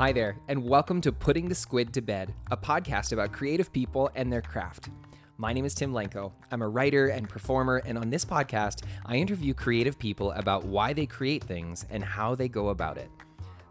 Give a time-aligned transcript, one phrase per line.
[0.00, 4.10] Hi there, and welcome to Putting the Squid to Bed, a podcast about creative people
[4.14, 4.88] and their craft.
[5.36, 6.32] My name is Tim Lenko.
[6.50, 10.94] I'm a writer and performer, and on this podcast, I interview creative people about why
[10.94, 13.10] they create things and how they go about it.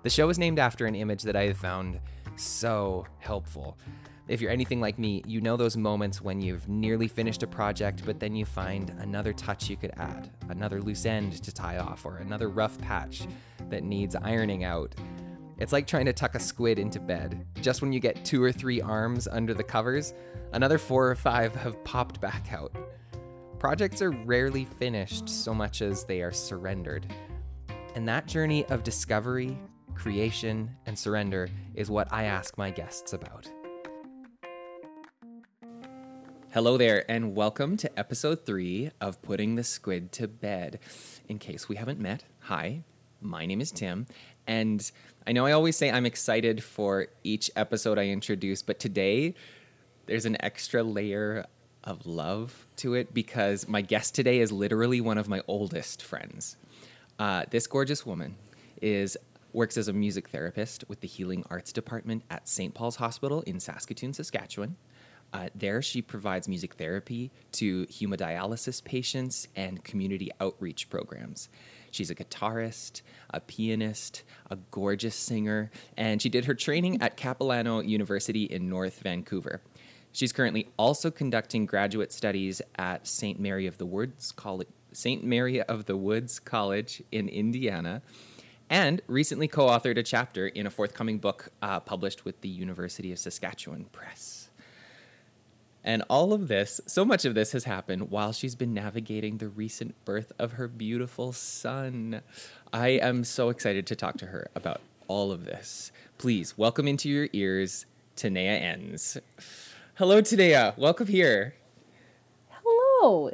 [0.04, 2.00] The show is named after an image that I have found
[2.36, 3.80] so helpful.
[4.28, 8.04] If you're anything like me, you know those moments when you've nearly finished a project,
[8.06, 12.06] but then you find another touch you could add, another loose end to tie off,
[12.06, 13.28] or another rough patch
[13.72, 14.94] that needs ironing out.
[15.60, 17.46] It's like trying to tuck a squid into bed.
[17.60, 20.14] Just when you get two or three arms under the covers,
[20.54, 22.74] another four or five have popped back out.
[23.60, 27.14] Projects are rarely finished so much as they are surrendered.
[27.94, 29.60] And that journey of discovery,
[29.96, 33.52] creation, and surrender is what I ask my guests about.
[36.54, 40.80] Hello there, and welcome to episode three of Putting the Squid to Bed.
[41.28, 42.86] In case we haven't met, hi,
[43.22, 44.08] my name is Tim,
[44.48, 44.90] and
[45.30, 49.36] I know I always say I'm excited for each episode I introduce, but today
[50.08, 51.46] there's an extra layer
[51.84, 56.58] of love to it because my guest today is literally one of my oldest friends.
[57.20, 58.38] Uh, this gorgeous woman
[58.82, 59.18] is
[59.54, 62.74] works as a music therapist with the Healing Arts Department at St.
[62.74, 64.78] Paul's Hospital in Saskatoon, Saskatchewan.
[65.32, 71.50] Uh, there, she provides music therapy to hemodialysis patients and community outreach programs.
[71.92, 73.02] She's a guitarist,
[73.32, 79.00] a pianist, a gorgeous singer, and she did her training at Capilano University in North
[79.02, 79.62] Vancouver.
[80.12, 83.40] She's currently also conducting graduate studies at St.
[83.40, 85.24] Mary of the Woods College, St.
[85.24, 88.02] Mary of the Woods College in Indiana,
[88.70, 93.20] and recently co-authored a chapter in a forthcoming book uh, published with the University of
[93.20, 94.39] Saskatchewan Press.
[95.84, 99.48] And all of this, so much of this has happened while she's been navigating the
[99.48, 102.22] recent birth of her beautiful son.
[102.74, 105.92] I am so excited to talk to her about all of this.
[106.18, 107.86] Please welcome into your ears
[108.18, 109.18] Tinaya Entz.
[109.96, 110.78] Hello, Tinaya.
[110.78, 111.56] Welcome here.
[112.50, 113.32] Hello.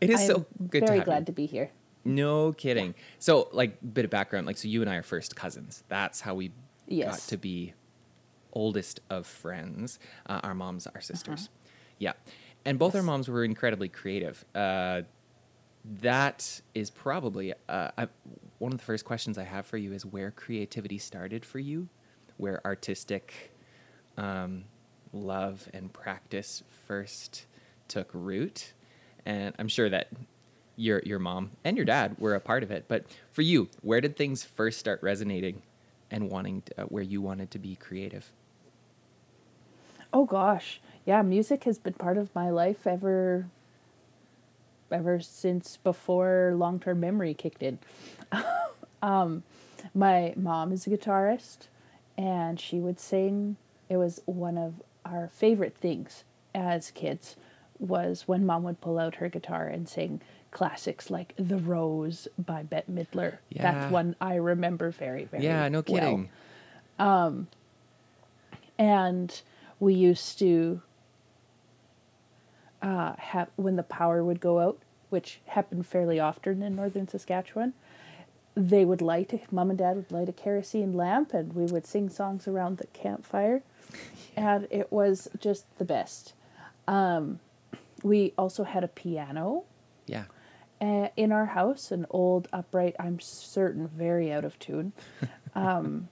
[0.00, 1.26] It is I'm so good very to glad you.
[1.26, 1.70] to be here.
[2.04, 2.96] No kidding.
[3.20, 4.46] So, like, bit of background.
[4.48, 5.84] Like, so you and I are first cousins.
[5.88, 6.50] That's how we
[6.90, 7.74] got to be
[8.52, 9.98] oldest of friends.
[10.26, 11.48] Uh, our moms are sisters.
[11.98, 12.12] Yeah,
[12.64, 13.12] and both our Uh-huh.
[13.12, 14.44] Moms were incredibly creative.
[14.54, 15.02] Uh,
[16.00, 18.08] that is probably uh, I,
[18.58, 21.88] one of the first questions I have for you is where creativity started for you,
[22.36, 23.52] where artistic
[24.16, 24.64] um,
[25.12, 27.46] love and practice first
[27.88, 28.74] took root,
[29.26, 30.08] and I'm sure that
[30.76, 32.84] your your mom and your dad were a part of it.
[32.88, 35.62] But for you, where did things first start resonating,
[36.10, 38.32] and wanting to, uh, where you wanted to be creative?
[40.12, 40.80] Oh gosh.
[41.04, 43.46] Yeah, music has been part of my life ever
[44.90, 47.78] ever since before long-term memory kicked in.
[49.02, 49.42] um
[49.94, 51.68] my mom is a guitarist
[52.16, 53.56] and she would sing
[53.88, 54.74] it was one of
[55.04, 56.24] our favorite things
[56.54, 57.36] as kids
[57.78, 62.62] was when mom would pull out her guitar and sing classics like The Rose by
[62.62, 63.38] Bette Midler.
[63.48, 63.62] Yeah.
[63.72, 66.00] That's one I remember very very yeah, no well.
[66.00, 66.30] kidding.
[68.78, 69.42] and
[69.82, 70.80] we used to
[72.80, 74.78] uh, have when the power would go out,
[75.10, 77.72] which happened fairly often in northern Saskatchewan.
[78.54, 82.08] They would light, mom and dad would light a kerosene lamp, and we would sing
[82.10, 83.62] songs around the campfire,
[84.36, 86.34] and it was just the best.
[86.86, 87.40] Um,
[88.04, 89.64] we also had a piano
[90.06, 90.24] Yeah.
[90.80, 94.92] uh, in our house, an old upright, I'm certain very out of tune.
[95.54, 96.08] Um,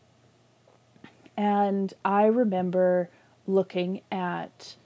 [1.35, 3.09] and I remember
[3.55, 4.77] looking at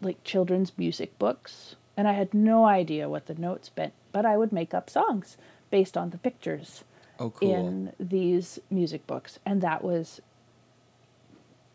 [0.00, 4.36] like children's music books, and I had no idea what the notes meant, but I
[4.36, 5.36] would make up songs
[5.70, 6.84] based on the pictures
[7.18, 7.48] Oh, cool.
[7.50, 10.20] in these music books, and that was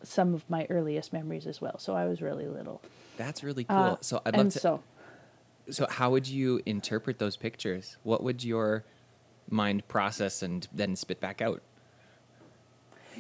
[0.04, 1.78] some of my earliest memories as well.
[1.80, 2.82] So I was really little.
[3.18, 3.78] That's really cool.
[3.78, 4.60] Uh, so I'd love and to.
[4.60, 4.84] so
[5.70, 7.98] So how would you interpret those pictures?
[8.04, 8.86] What would your
[9.50, 11.62] mind process and then spit back out?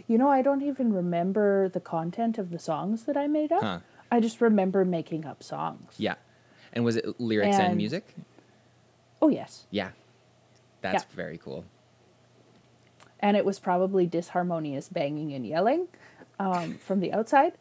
[0.08, 3.62] You know, I don't even remember the content of the songs that I made up.
[3.64, 3.80] Huh.
[4.12, 5.94] I just remember making up songs.
[5.98, 6.16] Yeah.
[6.74, 8.16] And was it lyrics and, And- music?
[9.22, 9.66] Oh, yes.
[9.72, 9.90] Yeah.
[10.82, 11.16] That's Yeah.
[11.16, 11.66] very cool.
[13.20, 15.88] And it was probably disharmonious banging and yelling
[16.40, 17.54] um, from the outside.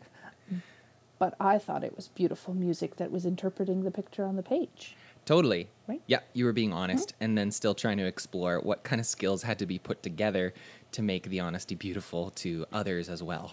[1.18, 4.94] But I thought it was beautiful music that was interpreting the picture on the page.
[5.24, 5.68] Totally.
[5.88, 6.00] Right?
[6.06, 9.42] Yeah, you were being honest and then still trying to explore what kind of skills
[9.42, 10.54] had to be put together
[10.92, 13.52] to make the honesty beautiful to others as well.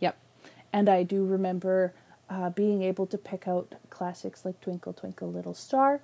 [0.00, 0.16] Yep.
[0.72, 1.92] And I do remember
[2.30, 6.00] uh, being able to pick out classics like Twinkle, Twinkle, Little Star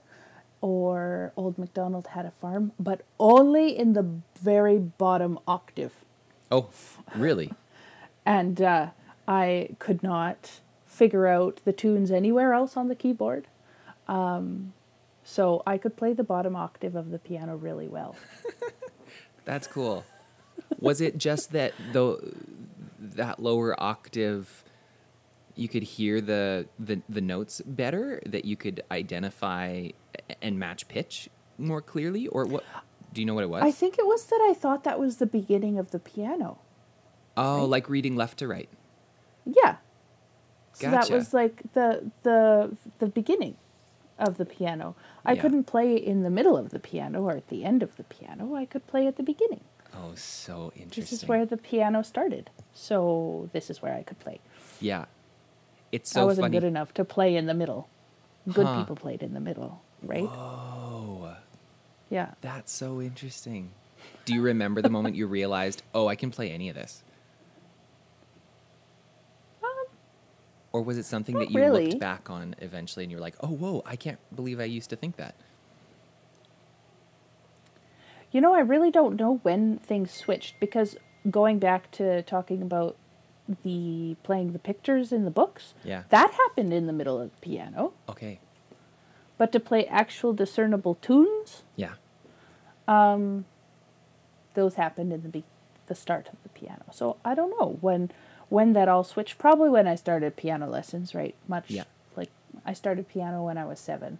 [0.61, 4.07] or Old MacDonald Had a Farm, but only in the
[4.41, 5.93] very bottom octave.
[6.51, 6.71] Oh,
[7.15, 7.53] really?
[8.27, 8.89] and uh,
[9.29, 13.47] I could not figure out the tunes anywhere else on the keyboard.
[14.09, 14.73] Um,
[15.23, 18.17] so I could play the bottom octave of the piano really well.
[19.45, 20.05] That's cool.
[20.81, 22.21] Was it just that though
[22.99, 24.65] that lower octave
[25.57, 29.89] you could hear the, the the notes better that you could identify
[30.43, 32.65] and match pitch more clearly or what
[33.13, 33.63] do you know what it was?
[33.63, 36.59] I think it was that I thought that was the beginning of the piano.
[37.37, 37.69] oh, right?
[37.69, 38.69] like reading left to right.
[39.45, 39.77] Yeah.
[40.73, 41.09] So Gotcha.
[41.09, 43.57] that was like the the the beginning
[44.19, 44.95] of the piano.
[45.25, 45.43] I Yeah.
[45.43, 48.55] couldn't play in the middle of the piano or at the end of the piano.
[48.55, 49.61] I could play at the beginning.
[49.97, 51.03] Oh, so interesting.
[51.03, 52.51] This is where the piano started.
[52.73, 54.41] So this is where I could play.
[54.81, 55.07] Yeah.
[55.93, 56.59] It's I wasn't funny.
[56.59, 57.89] good enough to play in the middle.
[58.53, 58.81] Good Huh.
[58.81, 60.25] people played in the middle, right?
[60.25, 61.37] Oh,
[62.11, 62.35] Yeah.
[62.41, 63.71] that's so interesting.
[64.25, 67.03] Do you remember the moment you realized, "Oh, I can play any of this?"
[69.63, 69.87] Um,
[70.75, 71.87] Or was it something not that you really.
[71.87, 74.91] looked back on eventually and you were like, "Oh, whoa, I can't believe I used
[74.91, 75.37] to think that."
[78.33, 80.97] You know, I really don't know when things switched because
[81.31, 82.97] going back to talking about
[83.63, 86.03] the playing the pictures in the books, Yeah.
[86.09, 87.93] that happened in the middle of the piano.
[88.09, 88.41] Okay.
[89.39, 91.95] But to play actual discernible tunes, Yeah.
[92.89, 93.45] Um,
[94.55, 95.45] those happened in the be-
[95.87, 96.83] the start of the piano.
[96.91, 98.11] So I don't know when
[98.49, 99.39] when that all switched.
[99.39, 101.35] Probably when I started piano lessons, right?
[101.49, 101.85] Much Yeah.
[102.17, 102.31] like
[102.65, 104.19] I started piano when I was seven.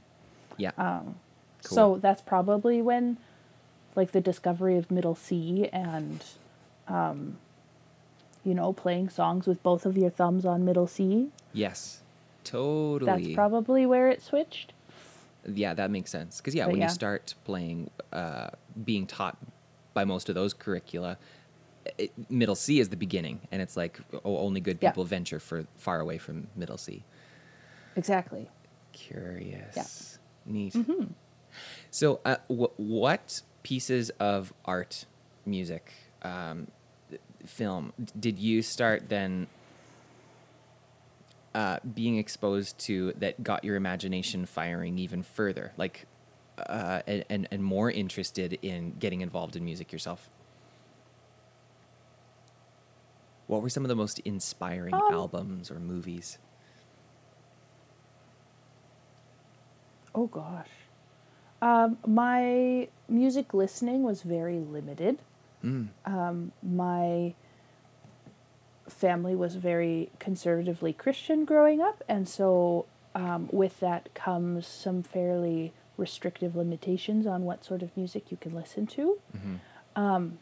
[0.57, 0.73] Yeah.
[0.79, 1.17] Um,
[1.65, 1.75] Cool.
[1.77, 3.17] So that's probably when,
[3.97, 6.23] like, the discovery of middle C and,
[6.89, 7.39] um,
[8.45, 11.31] you know, playing songs with both of your thumbs on middle C.
[11.55, 12.01] yes.
[12.45, 13.11] Totally.
[13.11, 14.75] That's probably where it switched.
[15.49, 16.37] Yeah, that makes sense.
[16.43, 16.89] Because yeah, But when yeah.
[16.89, 18.51] you start playing, uh,
[18.85, 19.39] being taught
[19.95, 21.17] by most of those curricula,
[21.99, 24.91] it, middle C is the beginning, and it's like oh, only good Yeah.
[24.91, 27.05] people venture for far away from middle C.
[27.97, 28.49] Exactly.
[28.93, 30.73] Curious, neat.
[30.75, 31.05] Mm-hmm.
[31.91, 35.05] So, uh, wh- what pieces of art,
[35.47, 35.93] music,
[36.23, 36.69] um,
[37.47, 39.47] film did you start then?
[41.55, 46.05] Uh, being exposed to that got your imagination firing even further, like,
[46.59, 50.29] uh, and, and and more interested in getting involved in music yourself.
[53.47, 56.39] What were some of the most inspiring Um, albums or movies?
[60.15, 60.71] Oh gosh.
[61.61, 65.19] Um, my music listening was very limited.
[65.63, 65.89] Mm.
[66.05, 67.35] Um, my
[68.89, 75.73] family was very conservatively Christian growing up, and so um, with that comes some fairly
[75.97, 79.19] restrictive limitations on what sort of music you can listen to.
[79.97, 80.39] Um,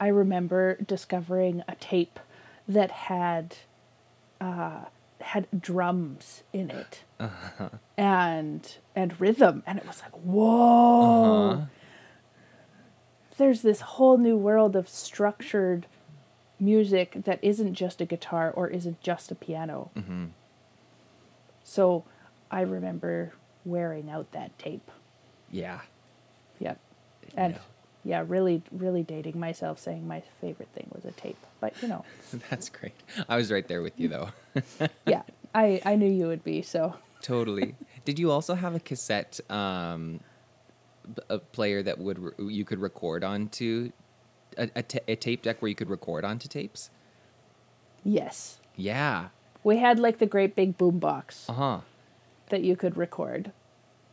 [0.00, 2.18] I remember discovering a tape
[2.66, 3.56] that had
[4.40, 4.86] uh,
[5.20, 7.02] had drums in it
[7.98, 11.50] and and rhythm, and it was like whoa.
[11.50, 11.64] Uh-huh.
[13.36, 15.86] There's this whole new world of structured
[16.58, 19.90] music that isn't just a guitar or isn't just a piano.
[19.96, 20.26] Mm-hmm.
[21.64, 22.04] So
[22.50, 23.32] I remember
[23.64, 24.90] wearing out that tape.
[25.50, 25.80] Yeah.
[26.58, 26.78] Yep.
[27.36, 27.60] And Yeah.
[28.04, 31.36] Yeah, really, really dating myself saying my favorite thing was a tape.
[31.60, 32.04] But you know,
[32.50, 32.92] That's great.
[33.28, 34.28] I was right there with you though.
[35.06, 35.22] yeah,
[35.54, 36.62] I, I knew you would be.
[36.62, 37.74] So totally.
[38.04, 40.20] Did you also have a cassette um,
[41.28, 43.92] a player that would re- you could record onto
[44.56, 44.82] a, a,
[45.16, 46.90] tape deck where you could record onto tapes?
[48.04, 49.28] yes, Yeah.
[49.62, 51.80] we had like the great big boom box Uh huh.
[52.48, 53.52] that you could record,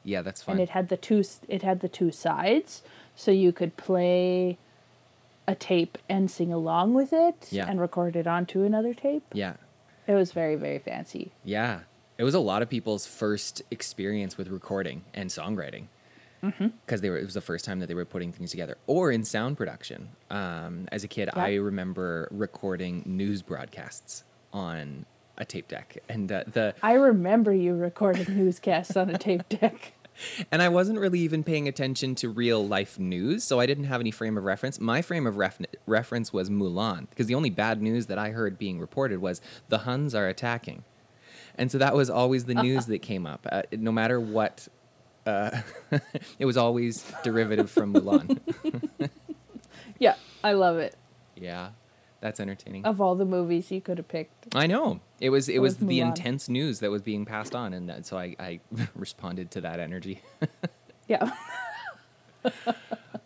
[0.03, 0.53] Yeah, that's fine.
[0.55, 2.83] and it had the two it had the two sides,
[3.17, 4.57] so you could play
[5.47, 7.65] a tape and sing along with it, Yeah.
[7.67, 9.23] and record it onto another tape.
[9.33, 9.55] yeah.
[10.07, 11.33] It was very very fancy.
[11.43, 11.81] Yeah.
[12.17, 15.87] It was a lot of people's first experience with recording and songwriting.
[16.85, 19.11] Because they were, it was the first time that they were putting things together, or
[19.11, 20.09] in sound production.
[20.29, 21.43] Um, as a kid, Yeah.
[21.43, 25.05] I remember recording news broadcasts on
[25.37, 29.93] a tape deck, and uh, the I remember you recording newscasts on a tape deck.
[30.51, 34.01] And I wasn't really even paying attention to real life news, so I didn't have
[34.01, 34.79] any frame of reference.
[34.79, 38.57] My frame of ref- reference was Mulan, because the only bad news that I heard
[38.57, 40.83] being reported was the Huns are attacking,
[41.55, 44.67] and so that was always the news that came up, uh, no matter what.
[45.25, 45.61] Uh,
[46.39, 48.39] it was always derivative from Mulan.
[49.99, 50.95] Yeah, I love it.
[51.35, 51.69] yeah,
[52.19, 52.85] that's entertaining.
[52.85, 54.55] Of all the movies you could have picked.
[54.55, 57.73] I know it was it was was the intense news that was being passed on,
[57.73, 58.59] and that, so I, I
[58.95, 60.21] responded to that energy.
[61.09, 61.31] Yeah,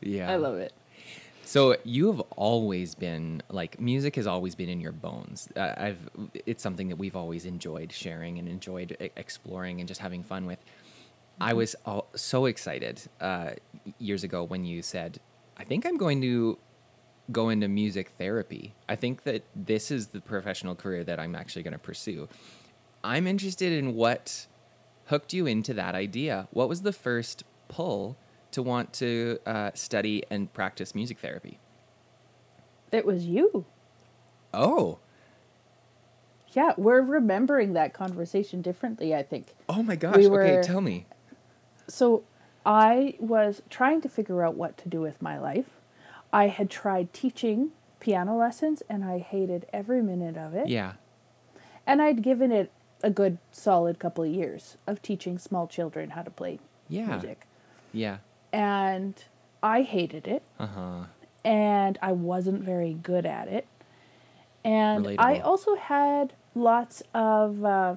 [0.01, 0.71] yeah, I love it.
[1.43, 5.49] So you have always been like music has always been in your bones.
[5.55, 6.09] Uh, I've
[6.45, 10.45] it's something that we've always enjoyed sharing and enjoyed e- exploring and just having fun
[10.45, 10.59] with.
[11.39, 13.51] I was all, so excited uh,
[13.97, 15.19] years ago when you said,
[15.57, 16.59] "I think I'm going to
[17.31, 18.73] go into music therapy.
[18.87, 22.27] I think that this is the professional career that I'm actually going to pursue."
[23.03, 24.47] I'm interested in what
[25.05, 26.47] hooked you into that idea.
[26.51, 28.15] What was the first pull
[28.51, 31.59] to want to uh, study and practice music therapy?
[32.91, 33.65] It was you.
[34.53, 34.99] Oh,
[36.53, 39.55] Yeah, we're remembering that conversation differently, I think.
[39.69, 40.17] oh my gosh!
[40.17, 41.05] We okay, tell me.
[41.87, 42.23] So
[42.65, 45.80] I was trying to figure out what to do with my life.
[46.33, 50.67] I had tried teaching piano lessons and I hated every minute of it.
[50.67, 50.93] Yeah,
[51.85, 52.71] And I'd given it
[53.03, 57.45] a good solid couple of years of teaching small children how to play yeah, music.
[57.91, 58.17] yeah.
[58.53, 59.15] And
[59.63, 61.03] I hated it Uh huh.
[61.43, 63.67] and I wasn't very good at it.
[64.63, 67.95] And I also had lots of uh,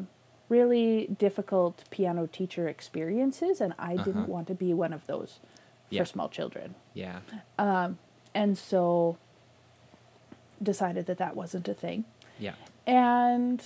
[0.49, 4.05] really difficult piano teacher experiences, and I Uh-huh.
[4.05, 5.41] didn't want to be one of those
[5.89, 6.05] for Yeah.
[6.05, 6.75] small children.
[6.95, 7.21] Yeah.
[8.35, 9.17] And so
[10.63, 12.05] decided that that wasn't a thing.
[12.39, 12.55] Yeah.
[12.87, 13.63] And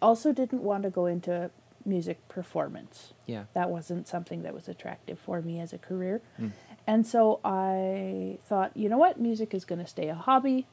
[0.00, 1.50] also didn't want to go into
[1.84, 3.12] music performance.
[3.26, 3.44] Yeah.
[3.54, 6.20] That wasn't something that was attractive for me as a career.
[6.40, 6.52] Mm.
[6.86, 10.66] And so I thought, you know what, music is going to stay a hobby,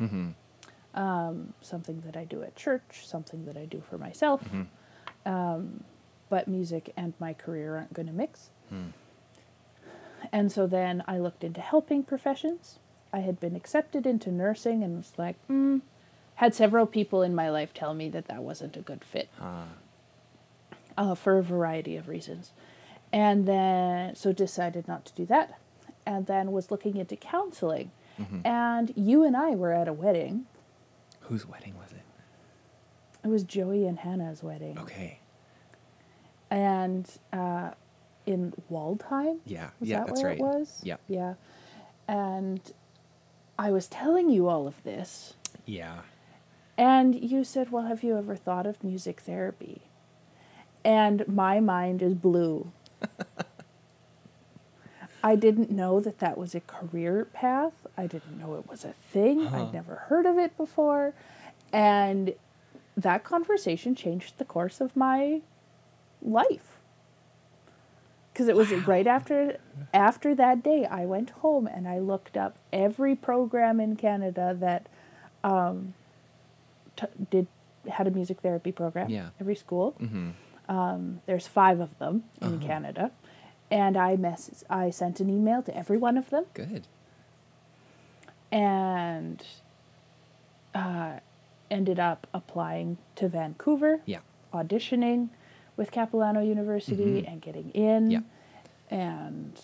[0.00, 0.28] Mm-hmm.
[0.94, 4.40] um, something that I do at church, something that I do for myself.
[4.44, 5.28] Mm-hmm.
[5.28, 5.82] Um,
[6.30, 8.50] but music and my career aren't going to mix.
[8.68, 8.90] Hmm.
[10.32, 12.78] And so then I looked into helping professions.
[13.12, 15.80] I had been accepted into nursing and was like, mm,
[16.36, 19.64] had several people in my life tell me that that wasn't a good fit Ah.
[20.96, 22.52] uh, for a variety of reasons.
[23.12, 25.58] And then, so decided not to do that.
[26.04, 27.90] And then was looking into counseling.
[28.20, 28.46] Mm-hmm.
[28.46, 30.46] And you and I were at a wedding.
[31.22, 32.02] Whose wedding was it?
[33.24, 34.78] It was Joey and Hannah's wedding.
[34.78, 35.20] Okay.
[36.50, 37.70] And uh,
[38.28, 39.38] in Waldheim?
[39.44, 39.70] Yeah.
[39.80, 39.98] Was yeah.
[39.98, 40.38] that that's where right.
[40.38, 40.80] it was?
[40.82, 40.96] Yeah.
[41.08, 41.34] Yeah.
[42.06, 42.60] And
[43.58, 45.34] I was telling you all of this.
[45.66, 46.00] Yeah.
[46.76, 49.82] And you said, Well, have you ever thought of music therapy?
[50.84, 52.70] And my mind is blue.
[55.24, 57.86] I didn't know that that was a career path.
[57.96, 59.46] I didn't know it was a thing.
[59.46, 59.64] Huh.
[59.64, 61.14] I'd never heard of it before.
[61.72, 62.34] And
[62.96, 65.40] that conversation changed the course of my
[66.22, 66.77] life.
[68.38, 69.56] Because it was right after
[69.92, 74.86] after that day, I went home and I looked up every program in Canada that
[75.42, 75.94] um,
[76.96, 77.48] t- did
[77.90, 79.10] had a music therapy program.
[79.10, 79.30] Yeah.
[79.40, 79.96] Every school.
[80.00, 80.30] Mm-hmm.
[80.72, 82.64] Um, There's five of them in Uh-huh.
[82.68, 83.10] Canada,
[83.72, 86.86] and I mess I sent an email to every one of them, Good.
[88.52, 89.42] and
[90.76, 91.14] uh,
[91.72, 94.20] ended up applying to Vancouver, Yeah.
[94.52, 95.30] auditioning
[95.78, 98.10] with Capilano University, and getting in, Mm-hmm.
[98.10, 98.20] Yeah.
[98.90, 99.58] and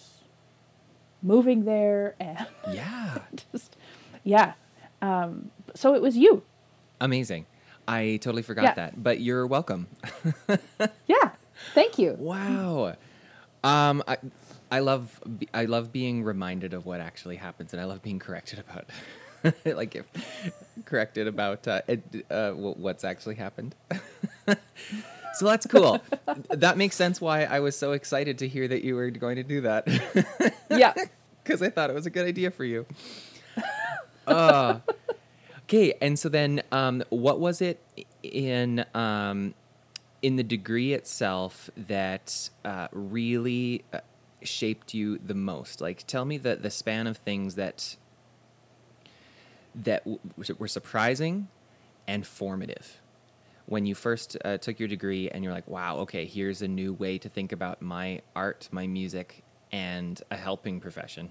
[1.22, 3.18] moving there, and Yeah.
[3.52, 3.76] just
[4.22, 4.54] yeah.
[5.02, 6.42] Um, so it was you,
[7.00, 7.44] Amazing.
[7.86, 8.74] I totally forgot Yeah.
[8.74, 9.88] that, but you're welcome.
[11.06, 11.32] yeah.
[11.74, 12.16] Thank you.
[12.18, 12.94] Wow.
[13.62, 14.16] Um, I,
[14.70, 15.20] I love
[15.52, 18.88] I love being reminded of what actually happens, and I love being corrected about,
[19.66, 20.06] like if
[20.86, 21.82] corrected about uh,
[22.30, 23.74] uh, what's actually happened.
[25.38, 26.00] So that's cool.
[26.50, 29.42] that makes sense why I was so excited to hear that you were going to
[29.42, 29.86] do that,
[30.70, 30.94] Yeah.
[31.42, 32.86] because I thought it was a good idea for you.
[34.26, 34.78] Uh,
[35.64, 37.82] okay, and so then, um, what was it
[38.22, 39.54] in um,
[40.22, 44.00] in the degree itself that uh, really uh,
[44.42, 45.80] shaped you the most?
[45.82, 47.96] Like, tell me the the span of things that
[49.74, 50.18] that w-
[50.58, 51.48] were surprising
[52.06, 53.00] and formative
[53.66, 56.92] when you first uh, took your degree and you're like, wow, okay, here's a new
[56.92, 59.42] way to think about my art, my music,
[59.72, 61.30] and a helping profession.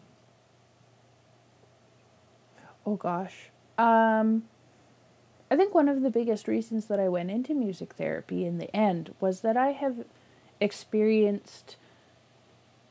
[2.85, 3.49] Oh gosh.
[3.77, 4.43] Um
[5.51, 8.75] I think one of the biggest reasons that I went into music therapy in the
[8.75, 10.05] end was that I have
[10.59, 11.75] experienced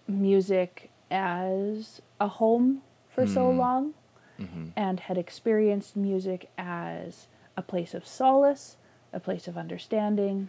[0.06, 3.58] music as a home for so Hmm.
[3.58, 3.94] long
[4.38, 8.76] hmm and had experienced music as a place of solace,
[9.12, 10.48] a place of understanding,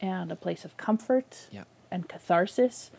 [0.00, 1.64] and a place of comfort Yeah.
[1.90, 2.90] and catharsis,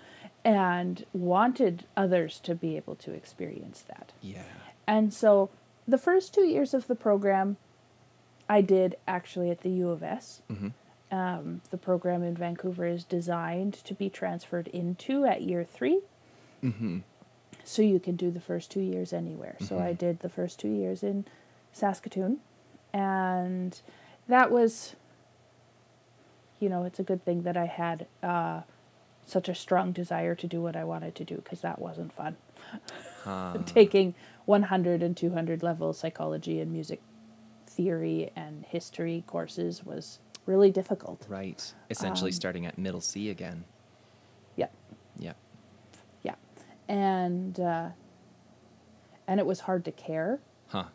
[0.45, 4.11] and wanted others to be able to experience that.
[4.21, 4.43] Yeah.
[4.87, 5.49] And so
[5.87, 7.57] the first two years of the program,
[8.49, 10.41] I did actually at the U of S.
[10.47, 10.69] hmm
[11.11, 16.01] Um, the program in Vancouver is designed to be transferred into at year three.
[16.61, 16.99] hmm
[17.65, 19.55] so you can do the first two years anywhere.
[19.61, 19.97] So I Mhm.
[19.97, 21.23] did the first two years in
[21.71, 22.39] Saskatoon,
[22.91, 23.79] and
[24.27, 24.95] that was,
[26.59, 28.61] you know, it's a good thing that I had uh,
[29.25, 32.37] such a strong desire to do what I wanted to do because that wasn't fun.
[33.23, 33.57] Huh.
[33.65, 34.15] Taking
[34.45, 37.01] 100 and 200 level psychology and music
[37.67, 41.25] theory and history courses was really difficult.
[41.29, 41.73] Right.
[41.89, 43.63] Essentially Um, starting at middle C again.
[44.55, 44.67] Yeah.
[45.17, 45.33] Yeah.
[46.21, 46.35] Yeah.
[46.87, 47.89] And uh,
[49.27, 50.85] and it was hard to care Huh.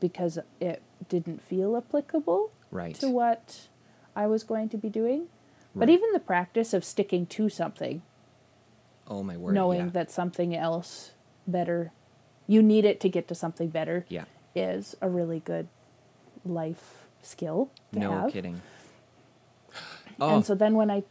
[0.00, 2.94] because it didn't feel applicable Right.
[2.96, 3.68] to what
[4.16, 5.28] I was going to be doing.
[5.76, 8.02] But even the practice of sticking to something,
[9.08, 9.54] Oh my word.
[9.54, 9.90] knowing yeah.
[9.90, 11.12] that something else
[11.48, 11.90] better,
[12.46, 14.24] you need it to get to something better, Yeah.
[14.54, 15.66] is a really good
[16.44, 18.32] life skill to No have.
[18.32, 18.60] kidding.
[20.20, 21.02] Oh, And so then when I,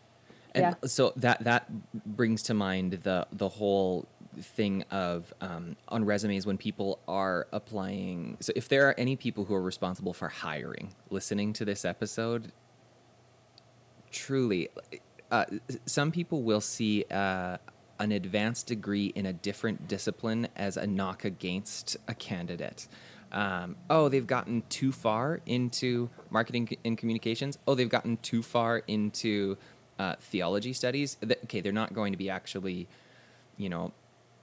[0.55, 1.67] And yeah, so that that
[2.05, 4.05] brings to mind the the whole
[4.41, 8.37] thing of um, on resumes when people are applying.
[8.39, 12.51] So if there are any people who are responsible for hiring listening to this episode,
[14.11, 14.69] truly,
[15.31, 15.45] uh,
[15.85, 17.57] some people will see uh,
[17.99, 22.87] an advanced degree in a different discipline as a knock against a candidate.
[23.31, 27.57] Um, oh, they've gotten too far into marketing and communications.
[27.67, 29.57] Oh, they've gotten too far into
[29.97, 31.17] uh, theology studies.
[31.23, 32.87] Okay, they're not going to be actually,
[33.57, 33.91] you know,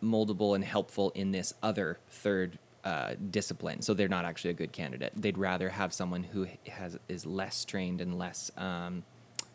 [0.02, 3.82] moldable and helpful in this other third uh, discipline.
[3.82, 5.12] So they're not actually a good candidate.
[5.14, 9.02] They'd rather have someone who has is less trained and less um,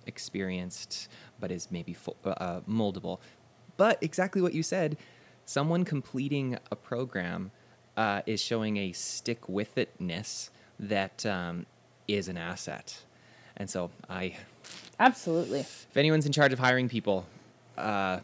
[0.06, 1.10] experienced,
[1.40, 3.20] but is maybe fo- uh, moldable.
[3.78, 4.98] But exactly what you said,
[5.46, 7.52] someone completing a program
[7.98, 10.50] uh, is showing a stick with itness
[10.80, 11.66] that um,
[12.08, 13.02] is an asset.
[13.58, 14.36] And so I
[15.00, 15.62] absolutely.
[15.62, 17.26] if anyone's in charge of hiring people,
[17.78, 18.20] uh,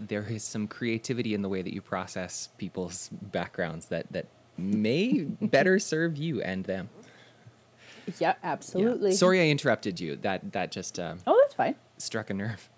[0.00, 4.26] there is some creativity in the way that you process people's backgrounds that that
[4.56, 6.88] may better serve you and them.
[8.06, 8.34] Yeah, Yeah.
[8.42, 9.12] absolutely.
[9.12, 10.16] Sorry, I interrupted you.
[10.16, 11.74] That that just uh, Oh, that's fine.
[11.98, 12.68] struck a nerve.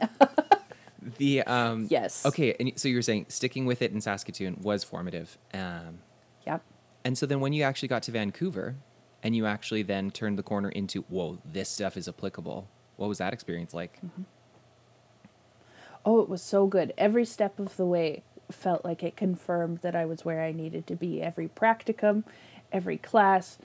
[1.18, 2.24] the um, Yes.
[2.24, 5.36] Okay, and so you were saying sticking with it in Saskatoon was formative.
[5.52, 5.98] Um,
[6.46, 6.62] Yep.
[7.04, 8.76] and so then when you actually got to Vancouver,
[9.22, 12.68] and you actually then turned the corner into whoa, this stuff is applicable.
[12.96, 14.00] What was that experience like?
[16.04, 16.92] Oh, it was so good.
[16.98, 20.86] Every step of the way felt like it confirmed that I was where I needed
[20.88, 21.22] to be.
[21.22, 22.24] Every practicum,
[22.72, 23.58] every class,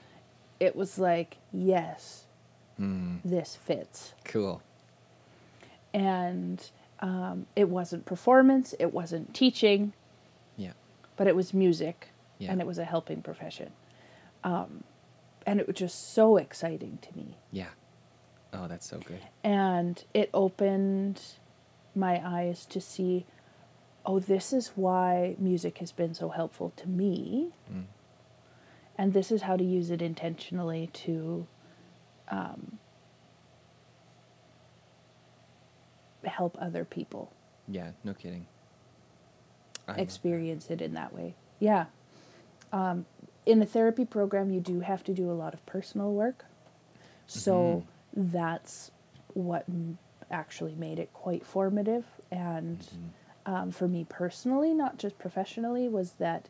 [0.60, 2.24] it was like, yes,
[2.80, 4.14] Mm, this fits.
[4.24, 4.62] cool.
[5.92, 6.70] And
[7.00, 9.92] um, it wasn't performance, it wasn't teaching,
[10.56, 10.72] Yeah.
[11.16, 12.52] but it was music Yeah.
[12.52, 13.72] and it was a helping profession.
[14.44, 14.84] Um,
[15.46, 17.36] and it was just so exciting to me.
[17.50, 17.70] Yeah.
[18.52, 19.20] Oh, that's so good.
[19.44, 21.20] and it opened
[21.98, 23.26] my eyes to see
[24.06, 27.50] oh this is why music has been so helpful to me.
[27.72, 27.84] Mm.
[28.96, 31.46] and this is how to use it intentionally to
[32.30, 32.78] um,
[36.24, 37.32] help other people.
[37.68, 38.46] Yeah, no kidding.
[39.86, 41.34] I experience it in that way.
[41.60, 41.86] Yeah.
[42.72, 43.06] Um,
[43.46, 46.44] in a therapy program you do have to do a lot of personal work.
[47.26, 47.84] So
[48.14, 48.90] that's
[49.34, 49.64] what
[50.30, 53.54] actually made it quite formative and Mm-hmm.
[53.54, 56.48] um, for me personally not just professionally was that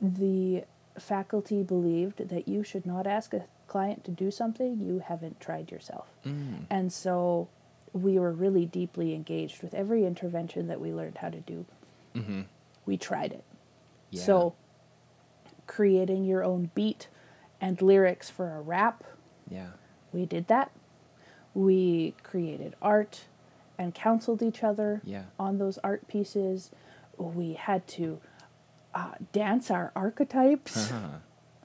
[0.00, 0.64] the
[0.98, 5.70] faculty believed that you should not ask a client to do something you haven't tried
[5.70, 7.48] yourself Mm, and so
[7.92, 11.66] we were really deeply engaged with every intervention that we learned how to do
[12.14, 12.44] mhm.
[12.86, 13.44] we tried it.
[14.10, 14.22] Yeah.
[14.22, 14.54] So,
[15.66, 17.08] creating your own beat
[17.60, 19.04] and lyrics for a rap,
[19.48, 19.68] Yeah.
[20.12, 20.70] we did that.
[21.54, 23.24] We created art
[23.78, 25.24] and counseled each other Yeah.
[25.38, 26.70] on those art pieces.
[27.16, 28.20] We had to
[28.94, 31.06] uh, dance our archetypes, Uh-huh.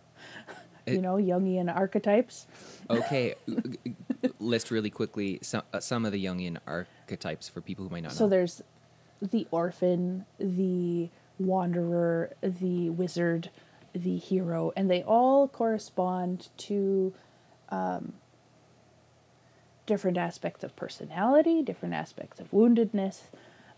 [0.88, 2.48] you It- know, Jungian archetypes.
[2.90, 3.36] Okay.
[4.40, 8.14] List really quickly some uh, some of the Jungian archetypes for people who might not
[8.14, 8.30] So know.
[8.30, 8.62] there's
[9.22, 13.50] the orphan, the wanderer, the wizard,
[13.94, 17.14] the hero, and they all correspond to
[17.70, 18.14] um,
[19.88, 23.22] different aspects of personality, different aspects of woundedness,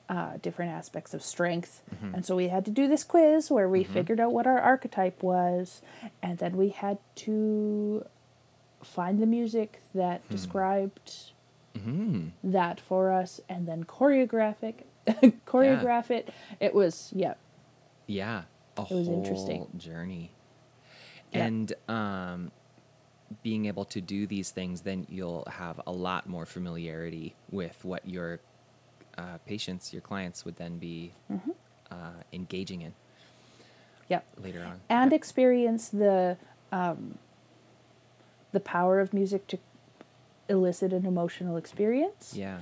[0.09, 1.81] uh, different aspects of strength.
[1.95, 2.15] Mm-hmm.
[2.15, 5.23] And so we had to do this quiz where we figured out what our archetype
[5.23, 5.81] was,
[6.21, 8.05] and then we had to
[8.83, 10.31] find the music that Hmm.
[10.33, 11.31] described
[11.75, 12.31] Mhm.
[12.43, 14.85] that for us and then choreograph it
[15.45, 17.35] choreograph it it was yeah
[18.07, 18.43] Yeah.
[18.77, 19.67] A was whole interesting.
[19.77, 20.31] journey.
[21.31, 21.45] Yeah.
[21.45, 22.51] And um
[23.43, 28.07] being able to do these things then you'll have a lot more familiarity with what
[28.07, 28.39] your
[29.17, 31.51] uh, patients, your clients, would then be Mm-hmm.
[31.91, 31.95] uh,
[32.33, 32.93] engaging in
[34.07, 34.25] Yep.
[34.37, 34.79] later on.
[34.89, 35.15] And Yeah.
[35.15, 36.37] experience the
[36.71, 37.17] um,
[38.51, 39.57] the power of music to
[40.47, 42.33] elicit an emotional experience.
[42.35, 42.59] yeah.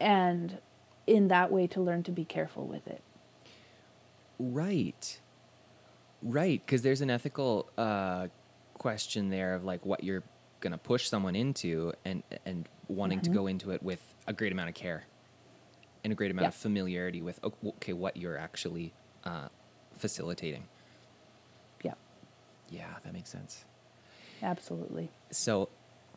[0.00, 0.58] And
[1.06, 3.02] in that way to learn to be careful with it.
[4.38, 5.20] Right.
[6.22, 8.28] Right, because there's an ethical uh,
[8.82, 10.22] question there of like what you're
[10.60, 14.68] gonna push someone into, and and wanting to go into it with a great amount
[14.68, 15.04] of care,
[16.04, 16.48] and a great amount Yeah.
[16.48, 18.92] of familiarity with okay what you're actually
[19.24, 19.48] uh,
[19.96, 20.64] facilitating.
[21.84, 21.94] Yeah.
[22.70, 23.64] Yeah, that makes sense.
[24.42, 25.10] Absolutely.
[25.30, 25.68] So,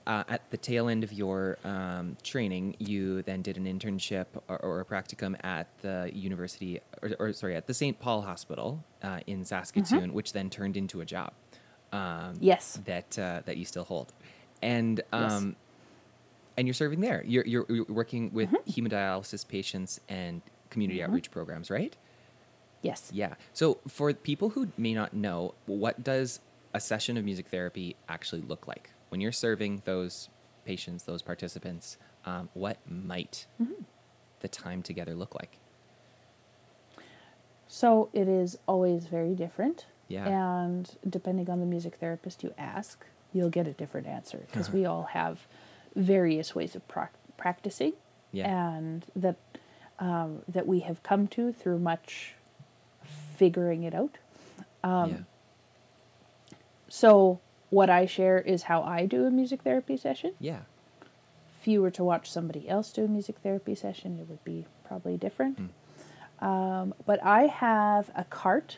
[0.07, 4.57] uh, at the tail end of your um, training, you then did an internship or,
[4.57, 7.99] or a practicum at the university, or, or sorry, at the St.
[7.99, 11.33] Paul Hospital uh, in Saskatoon, which then turned into a job.
[11.95, 12.79] Um, Yes.
[12.85, 14.13] That uh, that you still hold,
[14.61, 15.31] and Yes.
[15.33, 15.55] um,
[16.57, 17.23] and you're serving there.
[17.25, 21.95] You're you're, you're working with hemodialysis patients and community outreach programs, right?
[22.81, 23.09] Yes.
[23.13, 23.33] Yeah.
[23.53, 26.39] So for people who may not know, what does
[26.73, 30.29] a session of music therapy actually look like when you're serving those
[30.65, 31.97] patients, those participants?
[32.25, 33.45] Um, what might
[34.39, 35.59] the time together look like?
[37.67, 39.85] So it is always very different.
[40.07, 40.27] Yeah.
[40.27, 44.77] And depending on the music therapist you ask, you'll get a different answer because Uh-huh.
[44.77, 45.47] we all have
[45.95, 47.93] various ways of prac practicing
[48.31, 48.47] Yeah.
[48.75, 49.35] and that
[49.99, 52.35] um, that we have come to through much
[53.37, 54.17] figuring it out.
[54.83, 55.17] Um, yeah.
[56.89, 57.39] So
[57.69, 60.33] what I share is how I do a music therapy session.
[60.39, 60.61] Yeah.
[61.59, 64.65] If you were to watch somebody else do a music therapy session, it would be
[64.83, 65.71] probably different.
[66.39, 68.77] Um, but I have a cart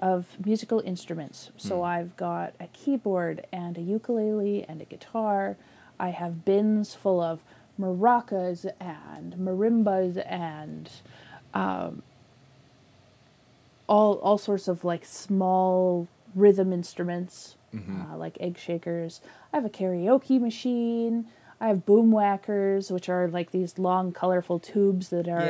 [0.00, 1.50] of musical instruments.
[1.56, 5.56] So I've got a keyboard and a ukulele and a guitar.
[5.98, 7.40] I have bins full of
[7.78, 10.90] maracas and marimbas and
[11.54, 12.02] um,
[13.88, 17.56] all all sorts of like small rhythm instruments,
[18.12, 19.20] uh, like egg shakers.
[19.52, 21.26] I have a karaoke machine.
[21.60, 25.44] I have boom whackers, which are like these long, colorful tubes that are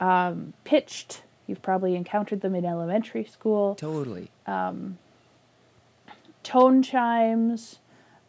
[0.00, 0.28] Yeah.
[0.28, 1.22] um, pitched.
[1.50, 3.74] You've probably encountered them in elementary school.
[3.74, 4.30] Totally.
[6.42, 7.80] Tone chimes,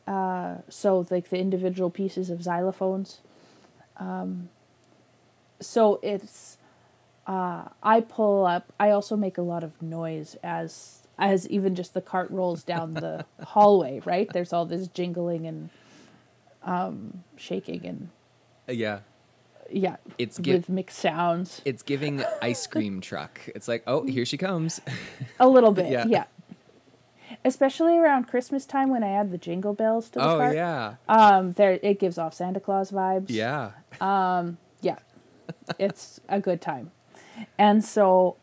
[0.07, 3.19] uh, so like the individual pieces of xylophones.
[3.97, 4.49] Um,
[5.61, 6.57] so it's
[7.27, 8.73] uh, I pull up.
[8.79, 12.95] I also make a lot of noise as as even just the cart rolls down
[12.95, 14.01] the hallway.
[14.03, 15.69] Right there's all this jingling and
[16.63, 18.09] um, shaking and
[18.67, 18.99] Uh, yeah.
[19.73, 21.61] Yeah, It's gi- rhythmic sounds.
[21.65, 23.39] It's giving ice cream truck.
[23.55, 24.79] It's like, oh, here she comes.
[25.39, 26.05] A little bit, Yeah.
[26.07, 26.25] yeah.
[27.45, 30.55] Especially around Christmas time when I add the jingle bells to the oh cart.
[30.55, 30.95] yeah.
[31.07, 33.27] Um, there it gives off Santa Claus vibes.
[33.29, 33.71] Yeah.
[34.81, 34.97] Yeah.
[35.79, 36.91] it's a good time.
[37.57, 38.35] And so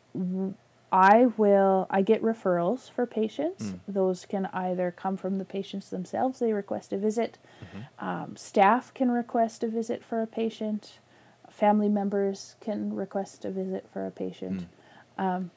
[0.90, 3.74] I will I get referrals for patients.
[3.86, 7.36] Those can either come from the patients themselves, they request a visit.
[7.98, 10.98] Um, staff can request a visit for a patient.
[11.58, 14.66] Family members can request a visit for a patient.
[15.18, 15.50] Um,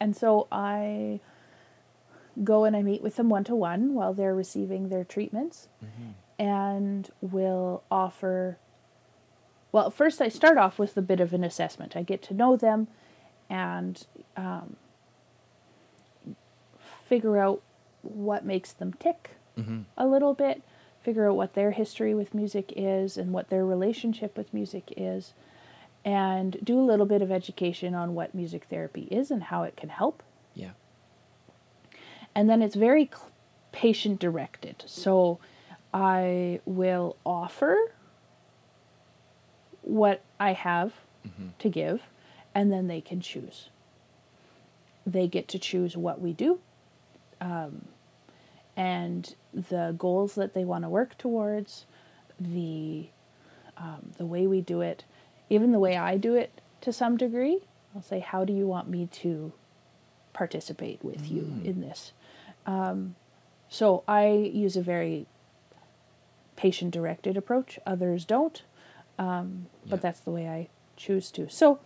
[0.00, 1.20] and so I
[2.42, 5.68] go and I meet with them one to one while they're receiving their treatments
[6.38, 8.56] and will offer
[9.72, 12.56] well first i start off with a bit of an assessment i get to know
[12.56, 12.88] them
[13.50, 14.76] and um,
[17.06, 17.60] figure out
[18.02, 19.84] what makes them tick Mhm.
[19.96, 20.62] a little bit
[21.02, 25.32] figure out what their history with music is and what their relationship with music is
[26.04, 29.76] and do a little bit of education on what music therapy is and how it
[29.76, 30.22] can help
[30.54, 30.70] Yeah.
[32.34, 33.10] and then it's very
[33.72, 34.82] patient directed.
[34.86, 35.38] So
[35.94, 37.76] I will offer
[39.82, 40.92] what I have
[41.60, 42.02] to give,
[42.54, 43.68] and then they can choose.
[45.06, 46.58] They get to choose what we do,
[47.40, 47.86] um,
[48.76, 51.86] and the goals that they want to work towards,
[52.38, 53.08] the
[53.76, 55.04] um, the way we do it,
[55.48, 57.60] even the way I do it to some degree.
[57.94, 59.52] I'll say, how do you want me to
[60.32, 62.12] participate with you in this?
[62.66, 63.16] Um,
[63.68, 65.26] so I use a very
[66.56, 67.78] patient directed approach.
[67.86, 68.62] Others don't,
[69.18, 70.02] um, but Yeah.
[70.02, 71.48] that's the way I choose to.
[71.48, 71.78] So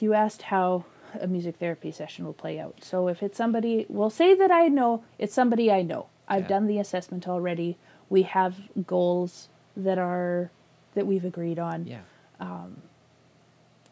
[0.00, 0.84] you asked how
[1.20, 2.82] a music therapy session will play out.
[2.82, 6.06] So if it's somebody, we'll say that I know it's somebody I know.
[6.28, 6.48] I've Yeah.
[6.48, 7.76] done the assessment already.
[8.10, 10.50] We have goals that are
[10.94, 11.86] that we've agreed on.
[11.86, 12.00] Yeah.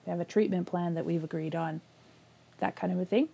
[0.07, 1.81] We have a treatment plan that we've agreed on,
[2.59, 3.29] that kind of a thing.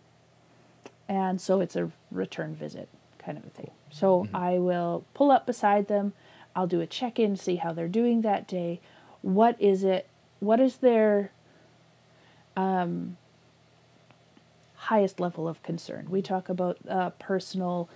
[1.09, 2.89] And so it's a return visit
[3.19, 3.71] kind of a thing.
[3.91, 6.13] So I will pull up beside them.
[6.55, 8.81] I'll do a check in, see how they're doing that day.
[9.23, 10.07] what is it
[10.39, 11.31] what is their
[12.57, 13.17] um,
[14.91, 16.11] highest level of concern.
[16.11, 17.89] We talk about uh, personal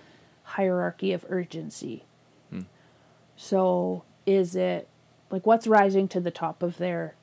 [0.43, 2.05] hierarchy of urgency.
[2.49, 2.61] Hmm.
[3.35, 4.87] so is it
[5.29, 7.15] like what's rising to the top of their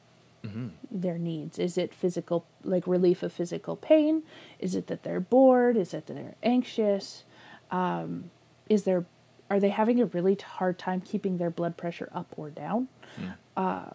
[0.45, 0.69] Mm-hmm.
[0.91, 1.57] their needs?
[1.57, 4.25] Is it physical like relief of physical pain?
[4.59, 5.77] Is it that they're bored?
[5.77, 7.23] Is it that they're anxious?
[7.71, 8.33] Um,
[8.69, 9.05] is there
[9.49, 12.89] are they having a really hard time keeping their blood pressure up or down?
[13.57, 13.91] Uh,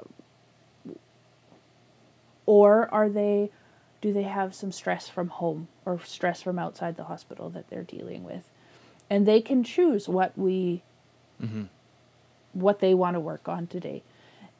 [2.46, 3.52] or are they
[4.02, 7.84] do they have some stress from home or stress from outside the hospital that they're
[7.84, 8.50] dealing with?
[9.10, 10.84] And they can choose what we
[12.54, 14.04] what they want to work on today.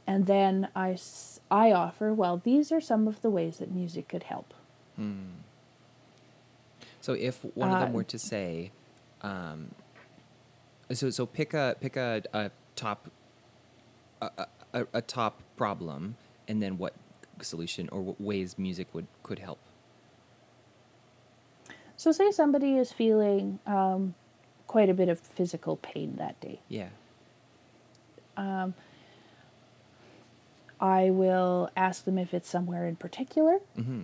[0.06, 0.98] And then i
[1.52, 4.54] i offer well these are some of the ways that music could help.
[7.02, 8.72] So if one of them Uh, were to say,
[9.22, 9.72] um,
[10.92, 13.10] so so pick a pick a, a top
[14.22, 16.16] a- a, a top problem,
[16.48, 16.94] and then what
[17.46, 19.60] solution or what ways music would could help.
[21.96, 24.14] so say somebody is feeling um,
[24.68, 26.90] quite a bit of physical pain that day Yeah.
[28.36, 28.74] Um,
[30.80, 34.02] i will ask them if it's somewhere in particular Mm-hmm.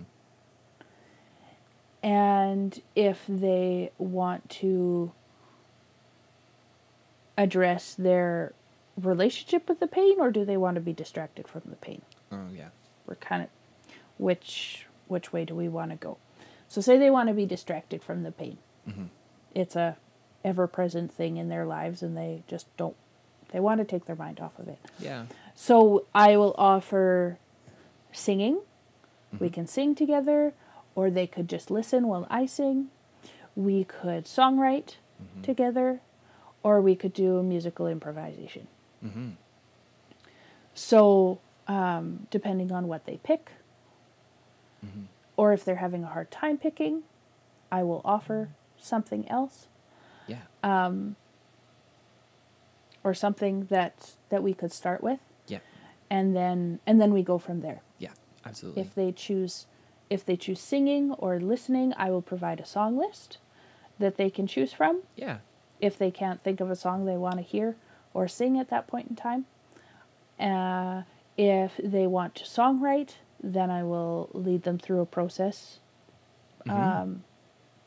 [2.02, 5.12] and if they want to
[7.38, 8.52] address their
[9.00, 12.48] relationship with the pain or do they want to be distracted from the pain Oh
[12.56, 12.68] yeah.
[13.06, 13.48] We're kind of
[14.18, 16.16] which which way do we want to go
[16.68, 19.04] so say they want to be distracted from the pain mm-hmm.
[19.54, 19.96] it's a
[20.44, 22.96] ever present thing in their lives and they just don't
[23.52, 25.26] they want to take their mind off of it Yeah.
[25.54, 27.38] so I will offer
[28.14, 28.60] singing.
[29.32, 29.54] We mm-hmm.
[29.54, 30.54] can sing together,
[30.94, 32.88] or they could just listen while I sing.
[33.56, 35.42] We could songwrite mm-hmm.
[35.42, 36.00] together,
[36.62, 38.68] or we could do musical improvisation.
[39.04, 39.30] Mm-hmm.
[40.74, 43.50] So, um, depending on what they pick,
[45.36, 47.02] or if they're having a hard time picking,
[47.72, 49.66] I will offer something else
[50.26, 50.42] Yeah.
[50.62, 51.16] Um,
[53.02, 55.58] or something that that we could start with, yeah.
[56.10, 57.80] and then and then we go from there.
[57.98, 58.12] Yeah.
[58.46, 58.82] Absolutely.
[58.82, 59.66] If they choose
[60.10, 63.38] if they choose singing or listening, I will provide a song list
[63.98, 65.02] that they can choose from.
[65.16, 65.38] yeah.
[65.80, 67.76] If they can't think of a song they want to hear
[68.14, 69.44] or sing at that point in time.
[70.38, 71.02] Uh,
[71.36, 75.80] if they want to songwrite, then I will lead them through a process,
[76.68, 77.24] um,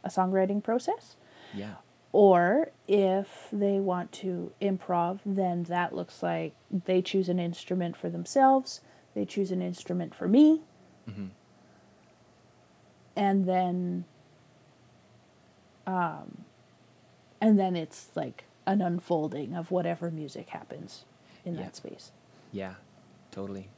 [0.03, 1.15] a songwriting process.
[1.53, 1.75] Yeah.
[2.11, 6.55] Or if they want to improv, then that looks like
[6.85, 8.81] they choose an instrument for themselves,
[9.13, 10.61] they choose an instrument for me,
[11.09, 11.27] Mm-hmm.
[13.15, 14.03] and then,
[15.85, 16.43] um,
[17.39, 21.05] and then it's like an unfolding of whatever music happens
[21.45, 21.61] in Yeah.
[21.63, 22.11] that space.
[22.51, 22.75] Yeah.
[23.37, 23.69] Totally.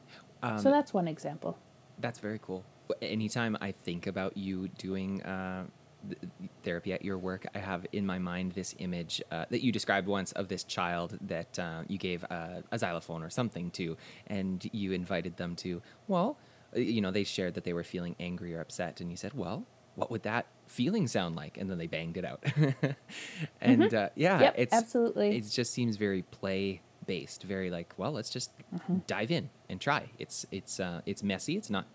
[0.42, 1.58] Um, so that's one example.
[1.98, 2.64] That's very cool.
[3.02, 5.66] Anytime I think about you doing uh,
[6.08, 6.18] th-
[6.62, 10.08] therapy at your work, I have in my mind this image uh, that you described
[10.08, 14.66] once of this child that uh, you gave uh, a xylophone or something to, and
[14.72, 16.38] you invited them to, well,
[16.74, 19.34] uh, you know, they shared that they were feeling angry or upset, and you said,
[19.34, 21.58] well, what would that feeling sound like?
[21.58, 22.42] And then they banged it out.
[23.60, 24.42] and uh, yeah, Mm-hmm.
[24.42, 25.36] Yep, it's absolutely.
[25.36, 26.80] It just seems very play
[27.14, 28.98] based, very like, well, let's just Mm-hmm.
[29.06, 30.02] dive in and try.
[30.18, 31.54] It's it's uh, it's messy.
[31.60, 31.86] It's not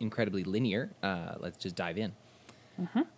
[0.00, 0.84] incredibly linear.
[1.02, 2.12] Uh, let's just dive in.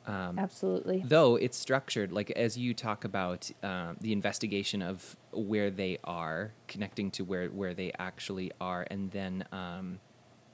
[0.07, 1.03] Um, Absolutely.
[1.15, 6.53] Though it's structured, like as you talk about uh, the investigation of where they are,
[6.69, 9.99] connecting to where where they actually are, and then um,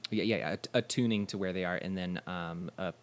[0.09, 2.93] yeah, yeah, yeah, attuning to where they are, and then um, uh,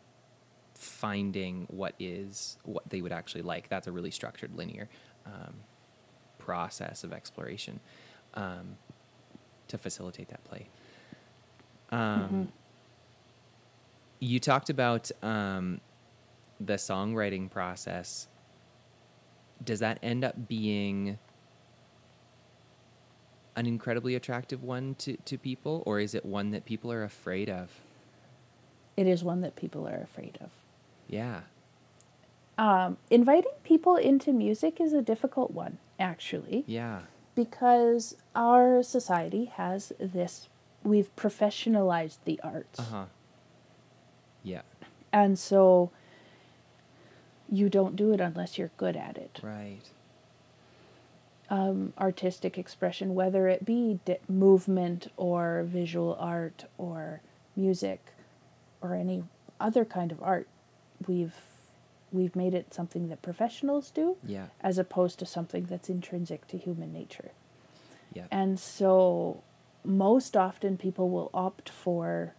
[0.75, 3.69] finding what is what they would actually like.
[3.69, 4.89] That's a really structured, linear
[5.27, 5.55] um,
[6.51, 7.81] process of exploration
[8.35, 8.67] um,
[9.69, 10.65] to facilitate that play.
[11.91, 12.53] Um,
[14.21, 15.81] You talked about um,
[16.61, 18.29] the songwriting process.
[19.65, 21.19] Does that end up being
[23.57, 27.49] an incredibly attractive one to, to people, or is it one that people are afraid
[27.49, 27.71] of?
[28.97, 30.51] It is one that people are afraid of.
[31.09, 31.41] Yeah.
[32.61, 36.63] Um, inviting people into music is a difficult one, actually.
[36.67, 37.01] Yeah.
[37.35, 40.49] because our society has this
[40.85, 43.05] we've professionalized the arts Uh huh.
[44.43, 44.63] Yeah.
[45.13, 45.91] and so
[47.51, 49.81] you don't do it unless you're good at it Right.
[51.49, 57.21] um, artistic expression whether it be di- movement or visual art or
[57.57, 58.01] music
[58.83, 59.25] or any
[59.61, 60.47] other kind of art
[61.07, 61.35] we've
[62.13, 64.47] we've made it something that professionals do Yeah.
[64.61, 67.31] as opposed to something that's intrinsic to human nature
[68.13, 68.27] Yeah.
[68.33, 69.43] And so
[69.85, 72.35] most often people will opt for,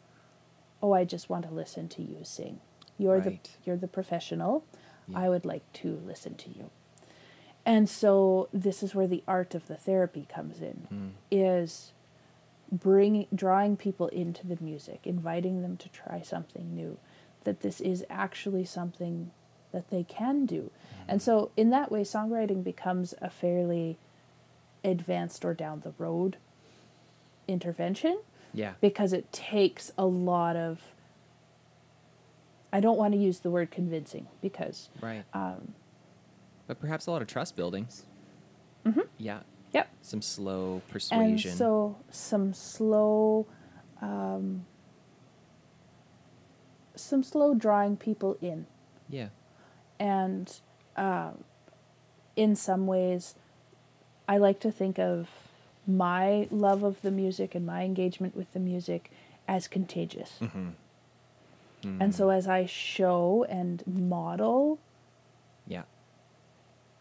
[0.84, 2.60] oh, I just want to listen to you sing.
[2.98, 3.44] You're Right.
[3.44, 4.64] the you're the professional.
[5.08, 5.20] Yeah.
[5.20, 6.70] I would like to listen to you.
[7.66, 10.88] And so this is where the art of the therapy comes in.
[10.92, 11.12] Mm.
[11.32, 11.94] Is
[12.72, 16.98] bringing drawing people into the music, inviting them to try something new,
[17.44, 19.32] that this is actually something
[19.72, 20.72] that they can do.
[21.08, 23.98] And so in that way songwriting becomes a fairly
[24.84, 26.38] advanced or down the road
[27.48, 28.20] intervention
[28.54, 28.74] Yeah.
[28.82, 30.94] because it takes a lot of
[32.74, 35.26] I don't want to use the word convincing because Right.
[35.34, 35.74] um,
[36.68, 37.88] But perhaps a lot of trust building.
[38.86, 39.08] Mhm.
[39.18, 39.42] Yeah.
[39.74, 41.50] yep Some slow persuasion.
[41.52, 43.46] and so some slow
[44.02, 44.66] um,
[46.96, 48.66] some slow drawing people in
[49.10, 49.30] yeah.
[50.02, 50.60] And
[50.98, 51.44] um,
[52.36, 53.36] in some ways
[54.28, 55.30] i like to think of
[55.88, 59.12] my love of the music and my engagement with the music
[59.48, 60.70] as contagious Mm-hmm.
[62.02, 64.80] and so as i show and model
[65.68, 65.84] Yeah.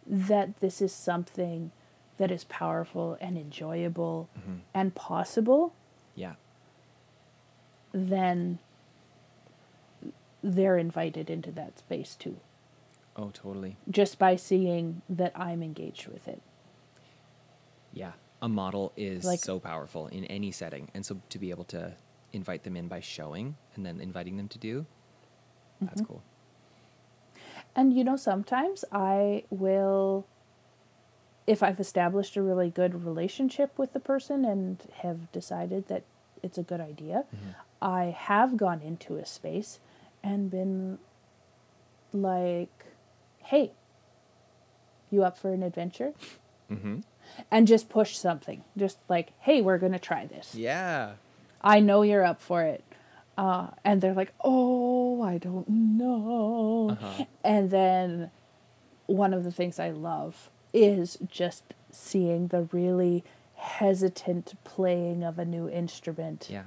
[0.06, 1.70] that this is something
[2.18, 4.56] that is powerful and enjoyable Mm-hmm.
[4.74, 5.72] and possible
[6.14, 6.34] Yeah.
[7.92, 8.58] then
[10.42, 12.36] they're invited into that space too
[13.20, 13.76] Oh, totally.
[13.90, 16.40] just by seeing that i'm engaged with it
[17.92, 18.12] Yeah.
[18.40, 20.88] A model is Like- so powerful in any setting.
[20.94, 21.92] And so to be able to
[22.32, 24.86] invite them in by showing and then inviting them to do,
[25.80, 26.04] that's Mm-hmm.
[26.12, 26.22] cool.
[27.76, 30.24] And you know, sometimes I will,
[31.46, 36.04] if I've established a really good relationship with the person and have decided that
[36.42, 37.24] it's a good idea,
[37.82, 39.80] I have gone into a space
[40.22, 40.98] and been
[42.12, 42.86] like,
[43.50, 43.72] hey,
[45.10, 46.12] you up for an adventure?
[46.70, 47.00] Mm-hmm.
[47.50, 48.62] And just push something.
[48.76, 50.54] Just like, hey, we're going to try this.
[50.54, 51.14] Yeah.
[51.60, 52.84] I know you're up for it.
[53.36, 56.90] Uh, and they're like, oh, I don't know.
[56.92, 57.24] Uh-huh.
[57.42, 58.30] And then
[59.06, 63.24] one of the things I love is just seeing the really
[63.56, 66.46] hesitant playing of a new instrument.
[66.48, 66.64] Yeah.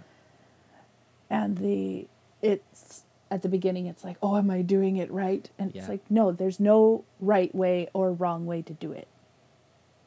[1.29, 2.07] And the,
[2.41, 5.49] it's, at the beginning, it's like, oh, am I doing it right?
[5.57, 5.81] And Yeah.
[5.81, 9.07] it's like, no, there's no right way or wrong way to do it.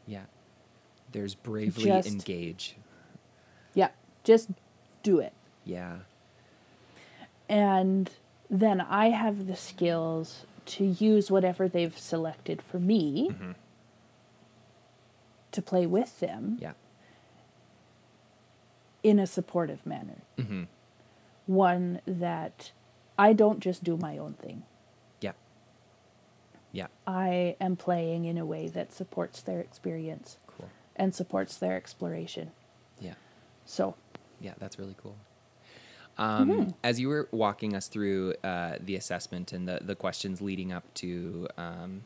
[0.07, 0.27] Yeah.
[1.11, 2.77] There's bravely Just- engage.
[3.75, 3.89] Yeah,
[4.23, 4.51] just
[5.03, 5.33] do it.
[5.65, 5.99] Yeah.
[7.49, 8.11] and
[8.51, 13.55] then I have the skills to use whatever they've selected for me Mhm.
[15.53, 16.73] to play with them Yeah.
[19.05, 20.23] in a supportive manner.
[20.39, 20.65] Mm-hmm.
[21.47, 22.73] One that
[23.19, 24.63] I don't just do my own thing.
[25.21, 25.33] Yeah.
[26.73, 26.87] Yeah.
[27.07, 30.69] I am playing in a way that supports their experience Cool.
[30.97, 32.51] and supports their exploration.
[33.01, 33.15] Yeah.
[33.65, 33.95] So,
[34.41, 35.17] Yeah, that's really cool.
[36.19, 36.71] Um, Mm-hmm.
[36.83, 40.85] As you were walking us through uh, the assessment and the, the questions leading up
[40.95, 42.03] to um,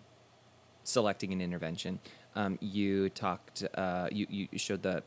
[0.85, 2.01] selecting an intervention,
[2.37, 5.03] um, you talked, uh, you, you showed the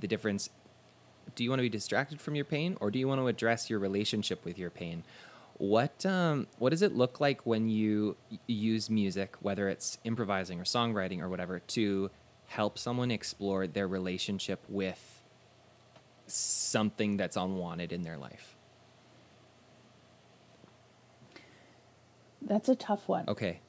[0.00, 0.50] the difference.
[1.34, 3.70] Do you want to be distracted from your pain, or do you want to address
[3.70, 5.04] your relationship with your pain?
[5.58, 8.16] What um, what does it look like when you
[8.46, 12.10] use music, whether it's improvising or songwriting or whatever, to
[12.46, 15.22] help someone explore their relationship with
[16.26, 18.56] something that's unwanted in their life?
[22.46, 23.24] that's a tough one.
[23.28, 23.60] Okay.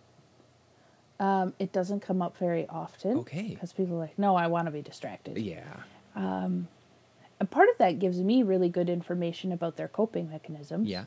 [1.19, 3.17] Um, it doesn't come up very often.
[3.19, 3.49] Okay.
[3.49, 5.38] Because people are like, no, I want to be distracted.
[5.38, 5.63] Yeah.
[7.43, 10.88] And part of that gives me really good information about their coping mechanisms.
[10.88, 11.06] Yeah.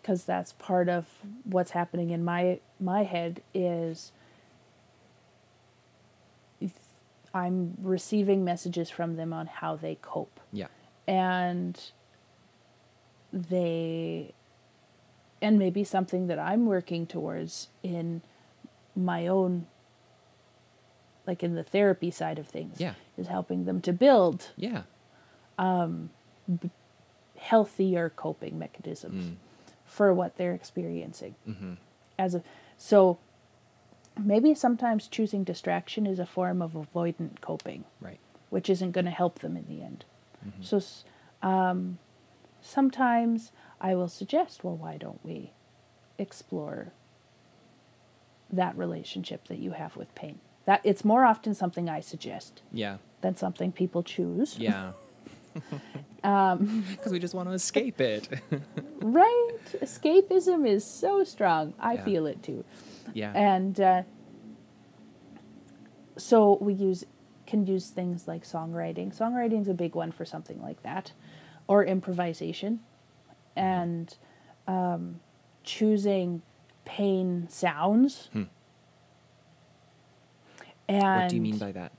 [0.00, 1.04] Because that's part of
[1.44, 4.12] what's happening in my my head is
[6.62, 6.72] if
[7.34, 10.40] I'm receiving messages from them on how they cope.
[10.50, 10.68] Yeah.
[11.06, 11.78] And
[13.30, 14.32] they
[15.42, 18.22] and maybe something that I'm working towards in
[18.96, 19.66] my own
[21.26, 22.94] like in the therapy side of things Yeah.
[23.18, 24.84] is helping them to build Yeah.
[27.36, 29.36] Healthier coping mechanisms Mm.
[29.84, 31.74] for what they're experiencing Mm-hmm.
[32.18, 32.42] as a
[32.78, 33.18] so
[34.18, 38.18] maybe sometimes choosing distraction is a form of avoidant coping Right.
[38.50, 40.04] which isn't going to help them in the end
[40.46, 40.64] Mhm.
[40.64, 40.80] so
[41.46, 41.98] um,
[42.60, 43.50] sometimes
[43.80, 45.50] i will suggest well why don't we
[46.18, 46.92] explore
[48.50, 52.98] that relationship that you have with pain that it's more often something i suggest Yeah.
[53.22, 54.92] than something people choose Yeah.
[56.24, 58.28] um, Because we just want to escape it.
[59.00, 62.04] right escapism is so strong i Yeah.
[62.04, 62.64] feel it too
[63.14, 63.32] yeah.
[63.34, 64.02] and uh,
[66.16, 67.04] so we use
[67.46, 69.14] can use things like songwriting.
[69.14, 71.12] Songwriting is a big one for something like that,
[71.66, 72.80] or improvisation,
[73.56, 74.16] and
[74.66, 75.20] um,
[75.64, 76.40] choosing
[76.86, 78.30] pain sounds.
[78.32, 78.44] Hmm.
[80.88, 81.92] And what do you mean by that?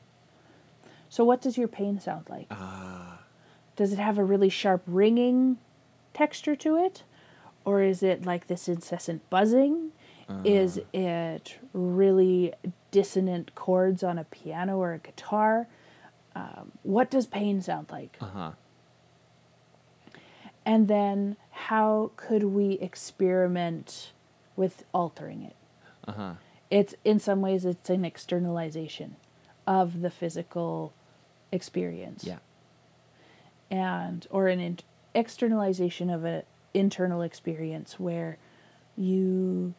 [1.10, 1.24] so?
[1.24, 2.48] What does your pain sound like?
[2.50, 3.23] Ah,
[3.76, 5.58] Does it have a really sharp ringing
[6.14, 7.04] texture to it?
[7.66, 9.92] Or is it like this incessant buzzing?
[10.44, 12.54] Is it really
[12.90, 15.68] dissonant chords on a piano or a guitar?
[16.36, 18.18] Um, what does pain sound like?
[18.20, 18.52] uh huh.
[20.66, 24.12] And then how could we experiment
[24.56, 25.56] with altering it?
[26.08, 26.34] Uh huh.
[26.72, 29.18] It's in some ways it's an externalization
[29.68, 30.94] of the physical
[31.52, 32.24] experience.
[32.24, 32.40] Yeah.
[33.72, 34.80] And or an in-
[35.14, 36.44] externalization of an
[36.74, 38.38] internal experience where
[38.98, 39.74] you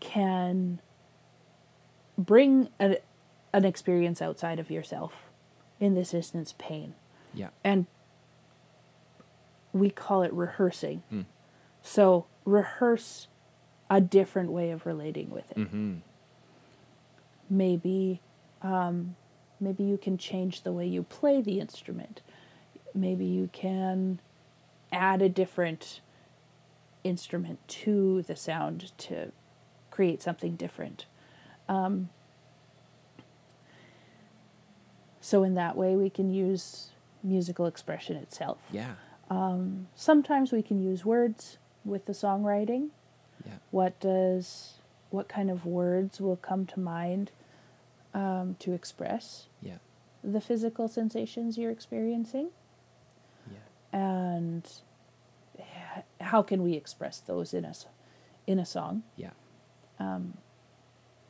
[0.00, 0.80] can
[2.16, 2.98] bring a,
[3.52, 5.12] an experience outside of yourself
[5.80, 6.94] in this instance pain
[7.34, 7.48] Yeah.
[7.64, 7.86] and
[9.72, 11.22] we call it rehearsing Hmm.
[11.82, 13.28] so rehearse
[13.90, 15.96] a different way of relating with it Mm-hmm.
[17.50, 18.20] maybe
[18.62, 19.14] um,
[19.60, 22.20] maybe you can change the way you play the instrument
[23.00, 24.20] maybe you can
[24.92, 26.00] add a different
[27.04, 29.30] instrument to the sound to
[29.90, 31.06] create something different
[31.68, 32.08] um,
[35.20, 36.88] so in that way we can use
[37.22, 38.94] musical expression itself Yeah.
[39.94, 42.88] sometimes we can use words with the songwriting
[43.44, 43.52] Yeah.
[43.70, 44.74] what does
[45.10, 47.30] what kind of words will come to mind
[48.14, 49.78] um, to express Yeah.
[50.22, 52.50] the physical sensations you're experiencing.
[53.92, 54.68] And
[56.20, 57.72] how can we express those in a,
[58.46, 59.30] in a song Yeah.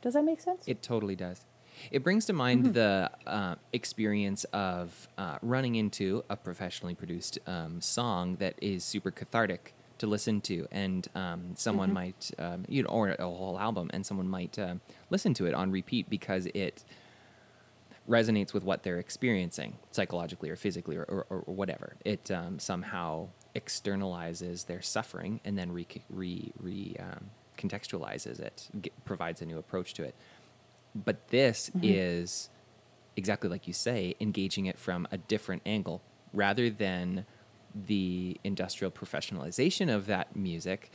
[0.01, 1.45] does that make sense It totally does.
[1.91, 7.79] It brings to mind the uh, experience of uh, running into a professionally produced um,
[7.79, 12.89] song that is super cathartic to listen to, and um, someone might, um, you know,
[12.89, 14.75] or a whole album, and someone might uh,
[15.09, 16.83] listen to it on repeat because it
[18.09, 21.95] resonates with what they're experiencing psychologically or physically or, or, or whatever.
[22.03, 28.91] It um, somehow externalizes their suffering and then re, re, re um, contextualizes it, g
[29.05, 30.15] provides a new approach to it.
[30.95, 32.49] But this is
[33.15, 36.01] exactly like you say, engaging it from a different angle
[36.33, 37.25] rather than
[37.75, 40.91] the industrial professionalization of that music.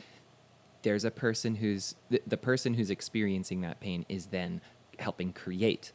[0.81, 1.95] There's a person who's
[2.27, 4.59] the person who's experiencing that pain is then
[4.99, 5.93] helping create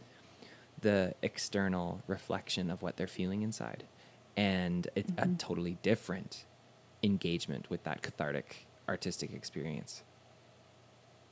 [0.81, 3.85] the external reflection of what they're feeling inside.
[4.37, 6.45] And it's a totally different
[7.03, 10.03] engagement with that cathartic artistic experience,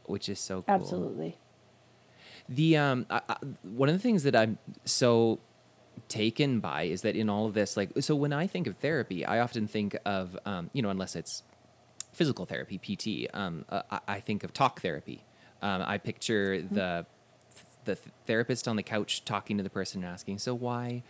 [0.04, 0.74] which is so cool.
[0.74, 1.38] absolutely
[2.48, 5.40] The um, I, I, one of the things that I'm so
[6.08, 9.24] taken by is that in all of this, like, so when I think of therapy,
[9.24, 11.42] I often think of, um, you know, unless it's
[12.12, 15.24] physical therapy, PT, um, uh, I, I think of talk therapy.
[15.60, 17.06] Um, I picture the
[17.88, 21.02] the therapist on the couch talking to the person and asking, "So why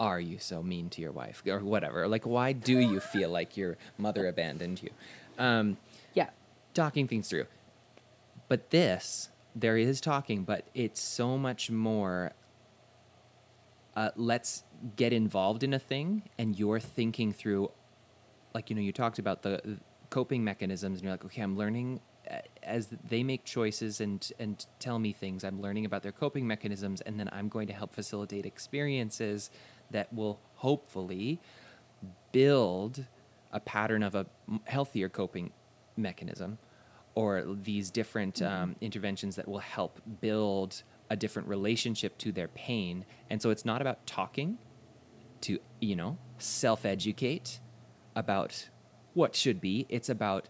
[0.00, 2.08] are you so mean to your wife, or whatever?
[2.08, 4.90] Like, why do you feel like your mother abandoned you?"
[5.38, 5.78] Um,
[6.14, 6.30] yeah
[6.74, 7.46] talking things through.
[8.48, 12.32] But this, there is talking, but it's so much more.
[13.96, 14.64] Uh, let's
[14.96, 17.70] get involved in a thing, and you're thinking through,
[18.52, 19.78] like you know, you talked about the
[20.10, 22.00] coping mechanisms, and you're like, okay, I'm learning
[22.62, 25.44] as they make choices and and tell me things.
[25.44, 29.50] I'm learning about their coping mechanisms, and then I'm going to help facilitate experiences
[29.90, 31.40] that will hopefully
[32.32, 33.06] build
[33.52, 34.26] a pattern of a
[34.64, 35.52] healthier coping
[35.96, 36.58] mechanism
[37.14, 43.04] or these different um, interventions that will help build a different relationship to their pain
[43.30, 44.58] and so it's not about talking
[45.40, 47.60] to you know self-educate
[48.16, 48.68] about
[49.12, 50.48] what should be it's about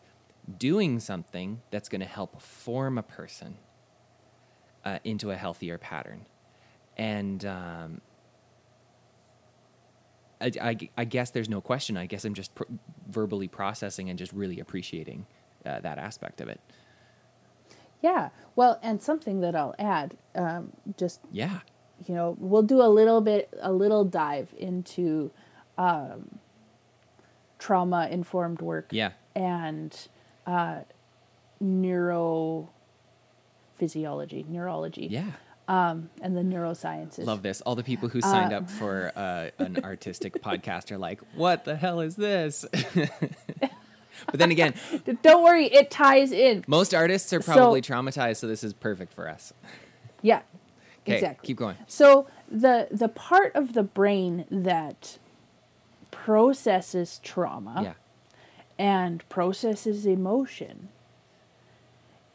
[0.59, 3.57] doing something that's going to help form a person
[4.85, 6.27] uh, into a healthier pattern
[6.97, 8.01] and um,
[10.41, 11.97] I, I, I guess there's no question.
[11.97, 12.65] I guess I'm just pr-
[13.09, 15.27] verbally processing and just really appreciating
[15.65, 16.61] uh, that aspect of it.
[18.03, 21.61] yeah well and something that i'll add um, just Yeah.
[22.07, 25.31] you know we'll do a little bit a little dive into
[25.79, 26.39] um,
[27.59, 29.13] trauma informed work Yeah.
[29.35, 30.09] and
[30.47, 30.81] uh,
[31.63, 32.69] neurophysiology
[34.49, 35.25] neurology Yeah.
[35.69, 37.61] um, and the neurosciences Love this.
[37.63, 41.77] All the people who signed up for uh, an artistic podcast are like, what the
[41.77, 42.65] hell is this?
[44.31, 44.75] but then again,
[45.23, 49.13] don't worry it ties in most artists are So- probably traumatized, so this is perfect
[49.13, 49.53] for us.
[50.23, 50.43] yeah
[51.07, 51.77] exactly keep going.
[51.87, 55.19] so the the part of the brain that
[56.11, 57.93] processes trauma Yeah.
[58.79, 60.89] And processes emotion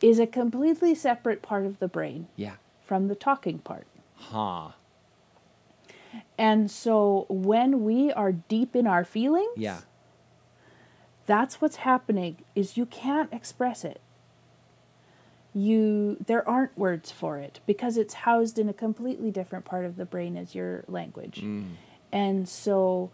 [0.02, 2.56] is a completely separate part of the brain Yeah.
[2.86, 3.86] from the talking part.
[4.16, 4.76] Ha.
[6.38, 9.82] And so when we are deep in our feelings, Yeah.
[11.26, 14.00] that's what's happening is you can't express it.
[15.54, 19.96] You there aren't words for it because it's housed in a completely different part of
[19.98, 21.42] the brain as your language.
[21.42, 21.72] Mm.
[22.12, 23.10] And so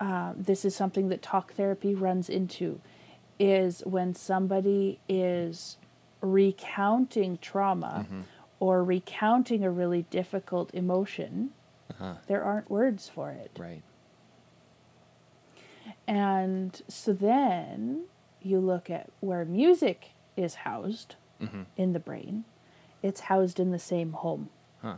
[0.00, 2.80] uh, this is something that talk therapy runs into
[3.38, 5.76] is when somebody is
[6.20, 8.20] recounting trauma Mm-hmm.
[8.60, 11.50] or recounting a really difficult emotion,
[11.90, 12.14] Uh-huh.
[12.26, 13.50] there aren't words for it.
[13.58, 13.82] Right.
[16.06, 18.04] And so then
[18.42, 21.62] you look at where music is housed Mm-hmm.
[21.76, 22.44] in the brain,
[23.02, 24.48] it's housed in the same home
[24.80, 24.96] Huh.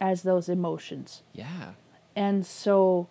[0.00, 1.22] as those emotions.
[1.32, 1.72] Yeah.
[2.16, 3.06] And so,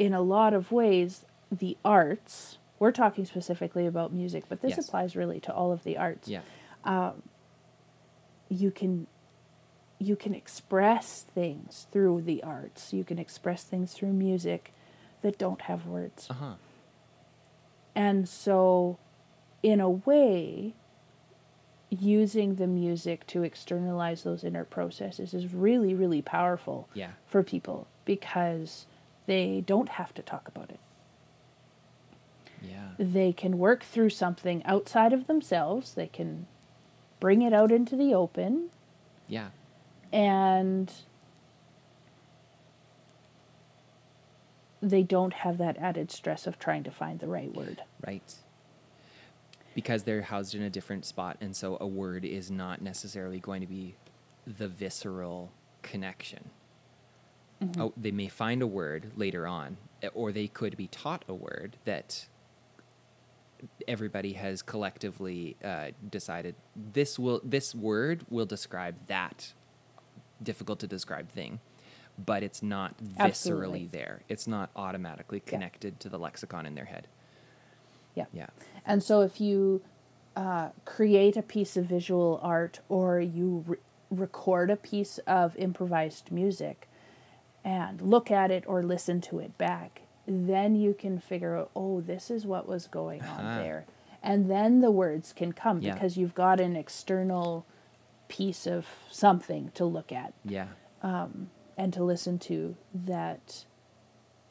[0.00, 4.88] in a lot of ways, the arts, we're talking specifically about music, but this Yes.
[4.88, 6.26] applies really to all of the arts.
[6.26, 6.40] Yeah.
[8.48, 9.06] You can
[10.02, 12.94] you can express things through the arts.
[12.94, 14.72] You can express things through music
[15.20, 16.26] that don't have words.
[16.30, 16.54] Uh huh.
[17.94, 18.98] And so,
[19.62, 20.74] in a way,
[21.90, 27.10] using the music to externalize those inner processes is really, really powerful Yeah.
[27.26, 28.86] for people because
[29.30, 30.80] they don't have to talk about it.
[32.60, 32.88] Yeah.
[32.98, 36.48] They can work through something outside of themselves, they can
[37.20, 38.70] bring it out into the open,
[39.28, 39.50] Yeah.
[40.12, 40.92] and
[44.82, 47.82] they don't have that added stress of trying to find the right word.
[48.04, 48.34] Right.
[49.76, 53.60] Because they're housed in a different spot, and so a word is not necessarily going
[53.60, 53.94] to be
[54.44, 55.52] the visceral
[55.82, 56.50] connection.
[57.78, 61.34] Oh, they may find a word later on, eh, or they could be taught a
[61.34, 62.26] word that
[63.86, 69.52] everybody has collectively uh, decided this will this word will describe that
[70.42, 71.60] difficult to describe thing,
[72.24, 73.86] but it's not viscerally Absolutely.
[73.86, 74.22] there.
[74.28, 75.50] It's not automatically Yeah.
[75.50, 77.08] connected to the lexicon in their head.
[78.14, 78.24] Yeah.
[78.32, 78.46] Yeah.
[78.86, 79.82] And so if you
[80.34, 83.76] uh, create a piece of visual art or you re-
[84.10, 86.88] record a piece of improvised music
[87.64, 92.00] and look at it or listen to it back, then you can figure out, oh,
[92.00, 93.58] this is what was going on Uh-huh.
[93.62, 93.86] there.
[94.22, 95.94] And then the words can come Yeah.
[95.94, 97.64] because you've got an external
[98.28, 100.68] piece of something to look at Yeah.
[101.02, 103.64] and to listen to that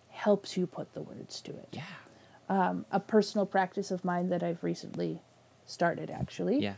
[0.10, 1.70] helps you put the words to it.
[1.72, 1.84] Yeah.
[2.49, 5.22] Um, a personal practice of mine that I've recently
[5.66, 6.74] started actually Yeah.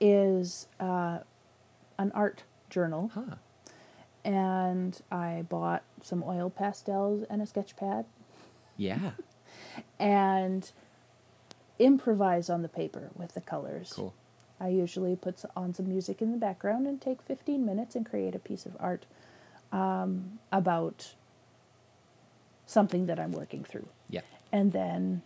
[0.00, 1.18] is uh,
[1.98, 3.10] an art journal.
[3.14, 3.36] Huh.
[4.24, 8.06] And I bought some oil pastels and a sketch pad
[8.76, 9.10] Yeah.
[9.98, 10.70] and
[11.78, 13.92] improvise on the paper with the colors.
[13.94, 14.14] Cool.
[14.60, 18.34] I usually put on some music in the background and take 15 minutes and create
[18.34, 19.04] a piece of art
[19.72, 21.14] um, about
[22.66, 23.88] something that I'm working through.
[24.08, 24.20] Yeah.
[24.52, 25.22] and then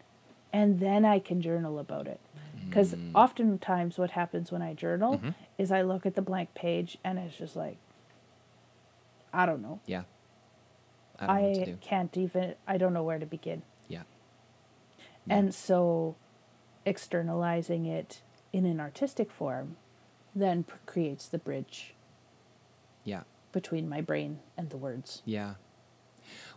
[0.50, 2.18] and then I can journal about it.
[2.66, 3.10] Because Mm.
[3.14, 5.34] oftentimes what happens when I journal Mhm.
[5.58, 7.76] is I look at the blank page and it's just like,
[9.32, 9.80] I don't know.
[9.86, 10.02] Yeah.
[11.20, 13.62] I don't know what to I can't even, I don't know where to begin.
[13.88, 14.02] Yeah.
[15.28, 16.16] And so
[16.86, 18.22] externalizing it
[18.52, 19.76] in an artistic form
[20.34, 21.94] then creates the bridge
[23.04, 23.22] Yeah.
[23.52, 25.22] between my brain and the words.
[25.24, 25.54] Yeah.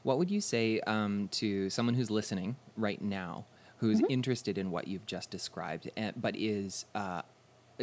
[0.04, 3.46] What would you say um, to someone who's listening right now,
[3.78, 4.12] who's Mm-hmm.
[4.12, 7.24] interested in what you've just described, and, but is uh,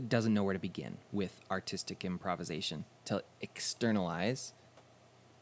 [0.06, 4.52] doesn't know where to begin with artistic improvisation to externalize,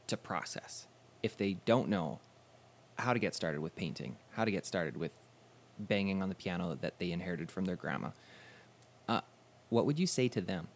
[0.09, 0.87] to process?
[1.23, 2.21] If they don't know
[2.99, 5.13] how to get started with painting, how to get started with
[5.79, 8.11] banging on the piano that they inherited from their grandma,
[9.09, 9.21] uh,
[9.69, 10.69] what would you say to them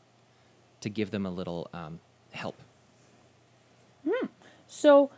[0.81, 2.01] to give them a little um,
[2.33, 2.61] help?
[4.67, 5.11] So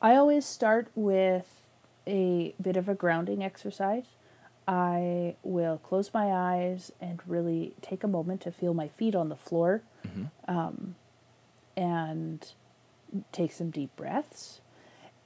[0.00, 1.66] I always start with
[2.06, 4.06] a bit of a grounding exercise.
[4.66, 9.28] I will close my eyes and really take a moment to feel my feet on
[9.28, 9.82] the floor
[10.48, 10.94] um,
[11.76, 12.50] and
[13.32, 14.60] take some deep breaths.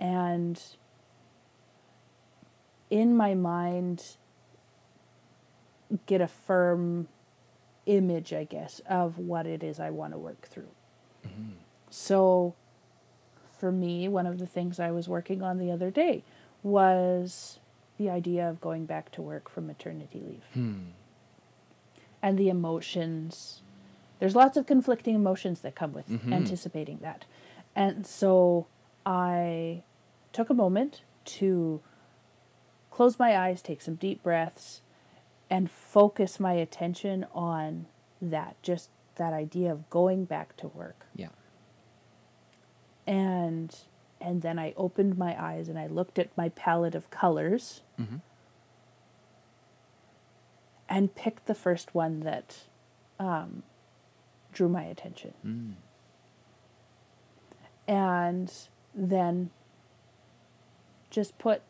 [0.00, 0.60] And
[2.90, 4.16] in my mind,
[6.06, 7.08] get a firm
[7.86, 10.68] image, I guess, of what it is I want to work through.
[11.90, 12.54] So,
[13.58, 16.24] for me, one of the things I was working on the other day
[16.62, 17.58] was
[17.98, 20.78] the idea of going back to work from maternity leave Hmm.
[22.22, 23.60] and the emotions.
[24.20, 26.32] there's lots of conflicting emotions that come with Mhm.
[26.32, 27.26] anticipating that.
[27.76, 28.66] And so
[29.04, 29.82] I
[30.32, 31.80] took a moment to
[32.90, 34.80] close my eyes, take some deep breaths,
[35.50, 37.86] and focus my attention on
[38.22, 41.06] that, just that idea of going back to work.
[41.14, 41.28] Yeah.
[43.06, 43.76] And
[44.20, 48.22] and then I opened my eyes and I looked at my palette of colors Mhm.
[50.88, 52.64] and picked the first one that
[53.18, 53.62] um,
[54.52, 55.34] drew my attention.
[55.44, 55.74] Mm.
[57.86, 58.52] And
[58.94, 59.50] then
[61.10, 61.62] just put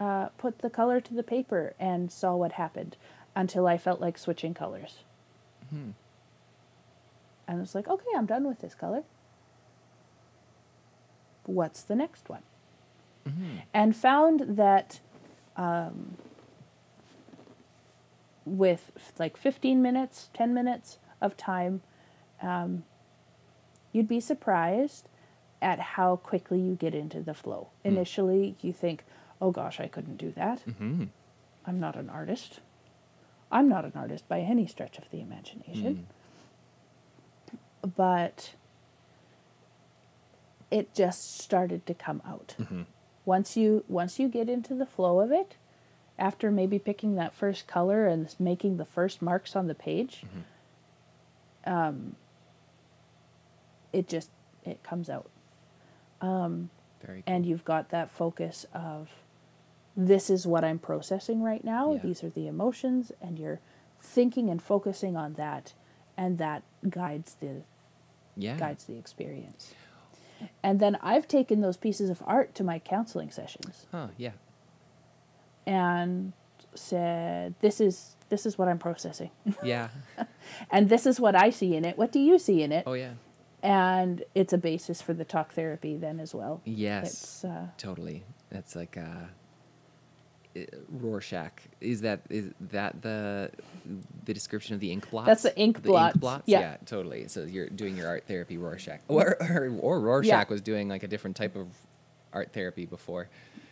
[0.00, 2.96] uh, put the color to the paper and saw what happened
[3.34, 4.98] until I felt like switching colors.
[5.74, 5.94] Mhm.
[7.48, 9.02] And it's like, okay, I'm done with this color.
[11.46, 12.42] What's the next one?
[13.26, 13.62] Mhm.
[13.74, 15.00] And found that
[15.56, 16.16] um,
[18.44, 21.82] with like 15 minutes, 10 minutes of time,
[22.40, 22.84] um,
[23.92, 25.08] you'd be surprised
[25.60, 27.68] at how quickly you get into the flow.
[27.84, 29.04] Initially, you think,
[29.40, 30.62] oh gosh, I couldn't do that.
[30.66, 31.08] Mhm.
[31.66, 32.60] I'm not an artist.
[33.50, 36.06] I'm not an artist by any stretch of the imagination.
[37.96, 38.54] But
[40.70, 42.54] it just started to come out.
[42.58, 42.86] Mhm.
[43.24, 45.56] Once you once you get into the flow of it,
[46.18, 50.24] after maybe picking that first color and making the first marks on the page,
[51.64, 52.16] um,
[53.92, 54.30] it just
[54.64, 55.30] it comes out
[56.20, 56.70] um,
[57.04, 57.34] Very cool.
[57.34, 59.08] and you've got that focus of
[59.96, 61.94] this is what I'm processing right now.
[61.94, 62.00] Yeah.
[62.04, 63.58] These are the emotions, and you're
[64.00, 65.72] thinking and focusing on that,
[66.16, 67.62] and that guides the
[68.36, 68.56] yeah.
[68.56, 69.74] guides the experience.
[70.62, 74.32] And then I've taken those pieces of art to my counseling sessions Huh, yeah.
[75.66, 76.32] and
[76.74, 79.30] said, "This is this is what I'm processing,
[79.62, 79.88] Yeah.
[80.70, 81.98] and this is what I see in it.
[81.98, 83.14] What do you see in it?" Oh yeah.
[83.62, 86.60] And it's a basis for the talk therapy then as well.
[86.64, 87.10] Yes.
[87.12, 88.24] It's uh, Totally.
[88.50, 89.26] That's like uh
[90.56, 91.52] uh, Rorschach.
[91.80, 93.50] Is that is that the
[94.24, 95.26] the description of the ink blots?
[95.26, 96.44] That's the ink blots, ink blots.
[96.46, 96.76] yeah.
[96.86, 97.28] totally.
[97.28, 100.44] So you're doing your art therapy Rorschach, or or, or Rorschach Yeah.
[100.48, 101.66] was doing like a different type of
[102.32, 103.28] art therapy before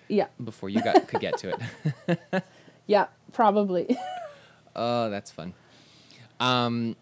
[0.09, 1.57] yeah, before you got could get to
[2.09, 2.45] it.
[2.87, 3.97] yeah, probably.
[4.79, 5.55] Oh, that's fun.
[6.39, 6.97] Um,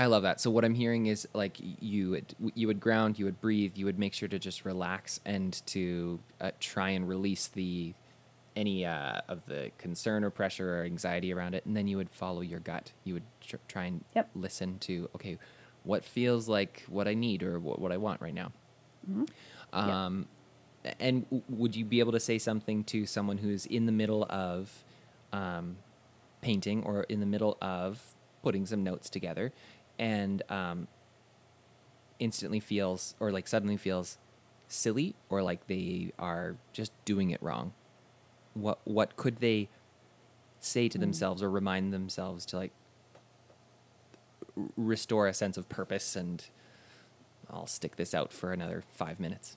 [0.00, 0.40] I love that.
[0.40, 3.84] So what I'm hearing is like you would you would ground, you would breathe, you
[3.84, 7.92] would make sure to just relax and to uh, try and release the
[8.56, 12.08] any uh, of the concern or pressure or anxiety around it, and then you would
[12.08, 12.92] follow your gut.
[13.04, 14.30] You would tr- try and Yep.
[14.34, 15.36] listen to okay,
[15.84, 18.52] what feels like what I need or what, what I want right now.
[19.06, 19.26] Yeah.
[20.06, 20.28] Um,
[20.98, 24.24] and w- would you be able to say something to someone who's in the middle
[24.30, 24.82] of
[25.34, 25.76] um,
[26.40, 28.00] painting or in the middle of
[28.42, 29.52] putting some notes together
[30.00, 30.88] and um,
[32.18, 34.18] instantly feels or like suddenly feels
[34.66, 37.72] silly or like they are just doing it wrong?
[38.54, 39.68] What what could they
[40.58, 42.72] say to themselves or remind themselves to like
[44.76, 46.44] restore a sense of purpose and
[47.48, 49.56] I'll stick this out for another five minutes.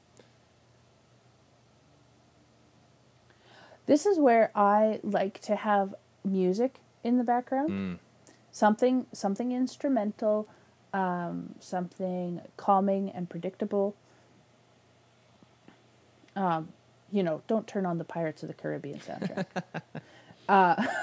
[3.85, 7.69] This is where I like to have music in the background.
[7.69, 7.99] Mm.
[8.53, 10.47] Something something instrumental,
[10.93, 13.95] um, something calming and predictable.
[16.35, 16.69] Um,
[17.11, 19.45] you know, don't turn on the Pirates of the Caribbean soundtrack.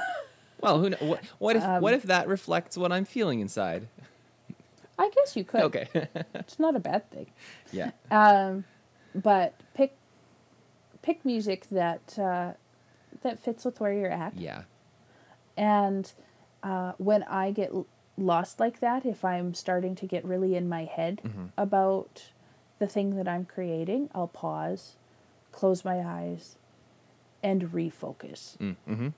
[0.63, 3.89] Well, who kn- what, what if Um, what if that reflects what I'm feeling inside?
[4.99, 5.63] I guess you could.
[5.63, 5.89] Okay.
[6.35, 7.27] It's not a bad thing.
[7.73, 7.93] yeah.
[8.11, 8.65] Um,
[9.15, 9.95] but pick
[11.01, 12.53] pick music that uh,
[13.23, 14.37] that fits with where you're at.
[14.37, 14.65] Yeah.
[15.57, 16.13] And
[16.63, 17.73] uh, when I get
[18.17, 21.51] lost like that, if I'm starting to get really in my head Mhm.
[21.57, 22.33] about
[22.79, 24.97] the thing that I'm creating, I'll pause,
[25.53, 26.57] close my eyes,
[27.43, 28.57] and refocus.
[28.59, 29.09] Mm, mm-hmm.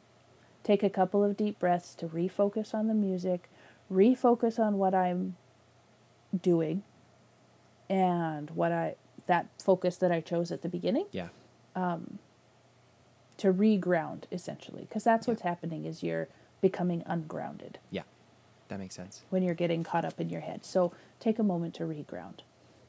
[0.63, 3.49] Take a couple of deep breaths to refocus on the music,
[3.91, 5.37] refocus on what I'm
[6.41, 6.83] doing,
[7.91, 8.95] and what I
[9.27, 11.29] that focus that I chose at the beginning Yeah.
[11.75, 15.33] to reground essentially because that's Yeah.
[15.33, 16.29] what's happening is you're
[16.63, 18.03] becoming ungrounded Yeah.
[18.69, 19.21] That makes sense.
[19.29, 22.39] when you're getting caught up in your head so take a moment to reground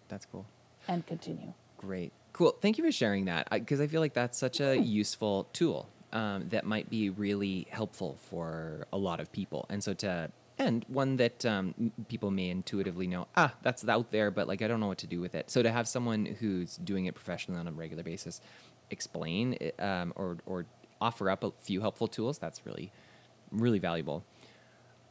[0.07, 0.45] That's cool.
[0.87, 1.53] and continue
[1.85, 2.13] Great.
[2.31, 2.55] Cool.
[2.61, 6.47] Thank you for sharing that because I, feel like that's such a useful tool um,
[6.49, 9.65] that might be really helpful for a lot of people.
[9.69, 14.31] And so to and one that um, people may intuitively know, ah, that's out there,
[14.31, 15.49] but like I don't know what to do with it.
[15.49, 18.39] So to have someone who's doing it professionally on a regular basis
[18.89, 20.65] explain it, um, or or
[21.01, 22.91] offer up a few helpful tools, that's really
[23.53, 24.23] really valuable.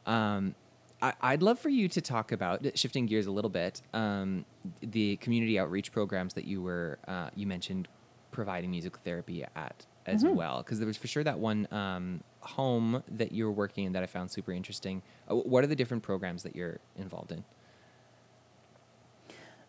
[0.07, 0.55] Um,
[1.01, 3.83] I, I'd love for you to talk about shifting gears a little bit.
[3.95, 4.45] Um,
[4.81, 7.89] the community outreach programs that you were uh, you mentioned
[8.31, 10.35] providing musical therapy at as Mm-hmm.
[10.35, 13.93] well, because there was for sure that one um, home that you were working in
[13.93, 15.03] that I found super interesting.
[15.31, 17.45] Uh, what are the different programs that you're involved in?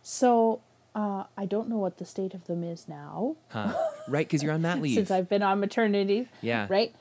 [0.01, 0.61] So
[0.95, 3.73] uh, I don't know what the state of them is now Huh?
[4.07, 4.95] right, because you're on mat leave.
[4.95, 6.27] since I've been on maternity.
[6.41, 6.67] Yeah.
[6.69, 6.93] Right.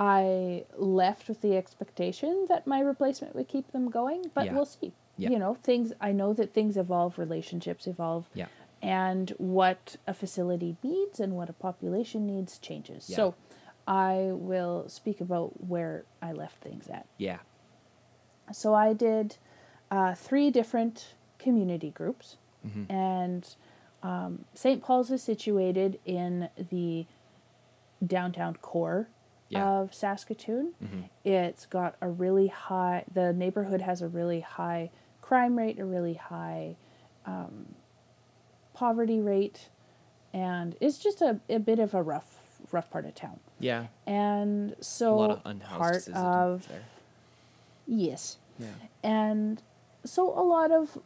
[0.00, 4.54] I left with the expectation that my replacement would keep them going, but Yeah.
[4.54, 4.92] we'll see.
[5.16, 5.30] Yeah.
[5.30, 5.92] You know, things.
[6.00, 8.30] I know that things evolve, relationships evolve.
[8.32, 8.46] Yeah.
[8.80, 13.10] And what a facility needs and what a population needs changes.
[13.10, 13.16] Yeah.
[13.16, 13.34] So,
[13.88, 17.06] I will speak about where I left things at.
[17.16, 17.38] yeah.
[18.52, 19.36] So I did
[19.90, 22.36] uh, three different community groups,
[22.66, 22.90] Mm-hmm.
[22.92, 23.54] and
[24.02, 24.82] um, St.
[24.82, 27.06] Paul's is situated in the
[28.04, 29.08] downtown core
[29.50, 29.66] Yeah.
[29.66, 30.74] of Saskatoon.
[30.82, 31.08] Mhm.
[31.24, 33.04] It's got a really high.
[33.12, 34.90] The neighborhood has a really high
[35.22, 36.76] crime rate, a really high
[37.26, 37.74] um,
[38.74, 39.68] poverty rate,
[40.32, 42.34] and it's just a, a bit of a rough
[42.72, 43.40] rough part of town.
[43.60, 43.86] Yeah.
[44.06, 46.82] And so a lot of unhoused part of there.
[47.86, 48.66] yes, Yeah.
[49.02, 49.62] and
[50.04, 50.98] so a lot of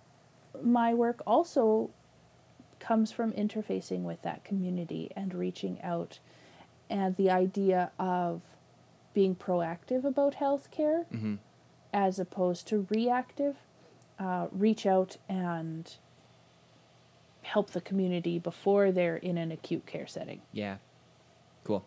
[0.63, 1.91] my work also
[2.81, 6.19] comes from interfacing with that community and reaching out
[6.93, 8.43] and the idea of
[9.15, 11.35] being proactive about healthcare Mm-hmm.
[11.93, 13.57] as opposed to reactive.
[14.19, 15.97] Uh, reach out and
[17.43, 20.41] help the community before they're in an acute care setting.
[20.53, 20.77] Yeah.
[21.65, 21.85] Cool.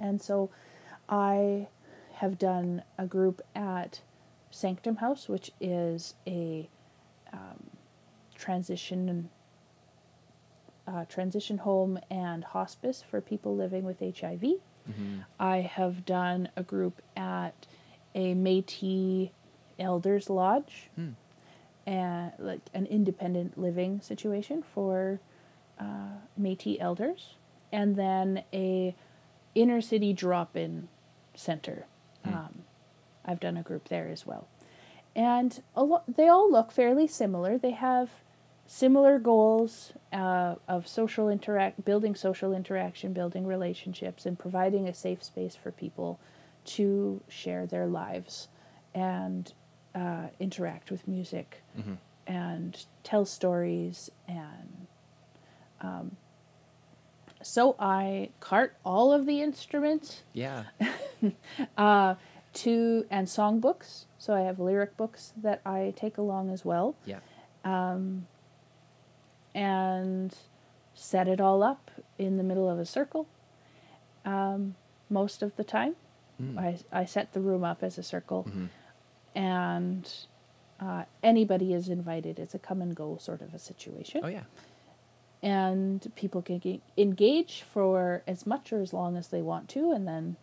[0.00, 0.48] And so
[1.08, 1.66] I
[2.14, 4.00] have done a group at
[4.50, 6.68] Sanctum House, which is a
[7.32, 7.70] um,
[8.34, 9.28] transition
[10.86, 14.40] uh, transition home and hospice for people living with HIV.
[14.88, 15.18] Mm-hmm.
[15.40, 17.66] I have done a group at
[18.14, 19.30] a Métis
[19.78, 21.10] Elders Lodge, Hmm.
[21.86, 25.20] and like an independent living situation for
[25.78, 27.34] uh, Métis elders,
[27.72, 28.94] and then a
[29.54, 30.88] inner city drop-in
[31.34, 31.86] center.
[32.24, 32.34] Hmm.
[32.34, 32.62] Um,
[33.24, 34.46] I've done a group there as well,
[35.16, 36.04] and a lot.
[36.16, 37.58] They all look fairly similar.
[37.58, 38.10] They have
[38.66, 45.22] similar goals uh, of social interact, building social interaction, building relationships, and providing a safe
[45.22, 46.18] space for people
[46.64, 48.48] to share their lives
[48.94, 49.52] and
[49.94, 51.94] uh, interact with music Mm-hmm.
[52.26, 54.86] and tell stories and
[55.80, 56.16] um,
[57.42, 60.64] so I cart all of the instruments Yeah.
[61.76, 62.14] uh,
[62.54, 64.06] to and songbooks.
[64.18, 67.20] So I have lyric books that I take along as well Yeah.
[69.56, 70.36] And
[70.94, 73.26] set it all up in the middle of a circle.
[74.24, 74.76] Um,
[75.10, 75.96] most of the time,
[76.40, 76.58] Mm.
[76.58, 78.68] I I set the room up as a circle, Mhm.
[79.34, 80.12] and
[80.78, 82.38] uh, anybody is invited.
[82.38, 84.20] It's a come and go sort of a situation.
[84.22, 84.44] Oh yeah.
[85.42, 89.92] and people can ge- engage for as much or as long as they want to
[89.92, 90.34] and then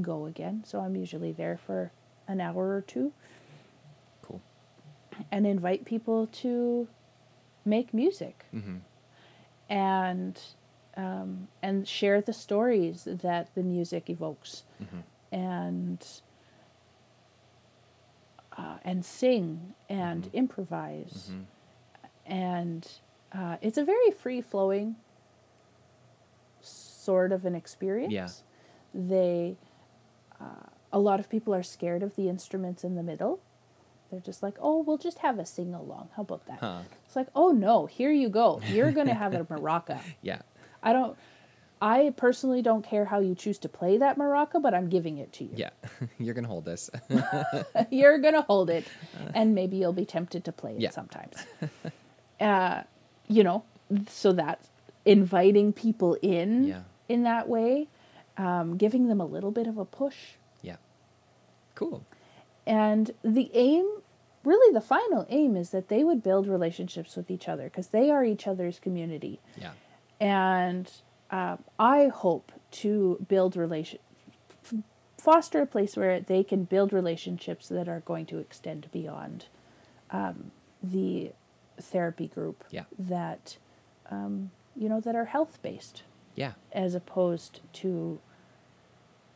[0.00, 1.92] go again so i'm usually there for
[2.26, 3.12] an hour or two
[4.20, 4.40] Cool.
[5.30, 6.88] and invite people to
[7.64, 8.76] make music Mm-hmm.
[9.68, 10.40] and
[10.96, 15.00] um, and share the stories that the music evokes Mm-hmm.
[15.34, 16.06] and
[18.56, 21.44] uh, and sing and improvise Mhm.
[22.26, 22.88] and
[23.32, 24.96] uh, it's a very free flowing
[26.60, 28.12] sort of an experience.
[28.94, 29.56] They,
[30.40, 33.40] uh, a lot of people are scared of the instruments in the middle.
[34.12, 36.10] They're just like, oh, we'll just have a sing along.
[36.16, 36.58] How about that?
[36.60, 36.80] Huh.
[37.06, 38.60] It's like, oh no, here you go.
[38.68, 40.00] You're gonna have a maraca.
[40.20, 40.42] Yeah.
[40.82, 41.16] I don't.
[41.80, 45.32] I personally don't care how you choose to play that maraca, but I'm giving it
[45.32, 45.54] to you.
[45.56, 45.70] Yeah.
[46.18, 46.90] You're gonna hold this.
[47.90, 48.84] You're gonna hold it,
[49.34, 50.90] and maybe you'll be tempted to play it Yeah.
[50.90, 51.34] sometimes.
[52.40, 52.82] uh,
[53.28, 53.64] you know,
[54.08, 54.60] so that
[55.06, 56.82] inviting people in Yeah.
[57.08, 57.88] in that way,
[58.36, 60.76] um, giving them a little bit of a push, yeah.
[61.74, 62.04] Cool.
[62.66, 63.86] And the aim,
[64.44, 68.10] really, the final aim is that they would build relationships with each other because they
[68.10, 69.72] are each other's community, Yeah.
[70.20, 70.90] and
[71.30, 72.52] uh, I hope
[72.82, 73.98] to build relation,
[75.18, 79.46] foster a place where they can build relationships that are going to extend beyond
[80.10, 80.50] um,
[80.82, 81.32] the
[81.80, 82.84] therapy group Yeah.
[82.98, 83.56] that
[84.10, 86.02] um, you know that are health based
[86.34, 86.52] Yeah.
[86.72, 88.20] as opposed to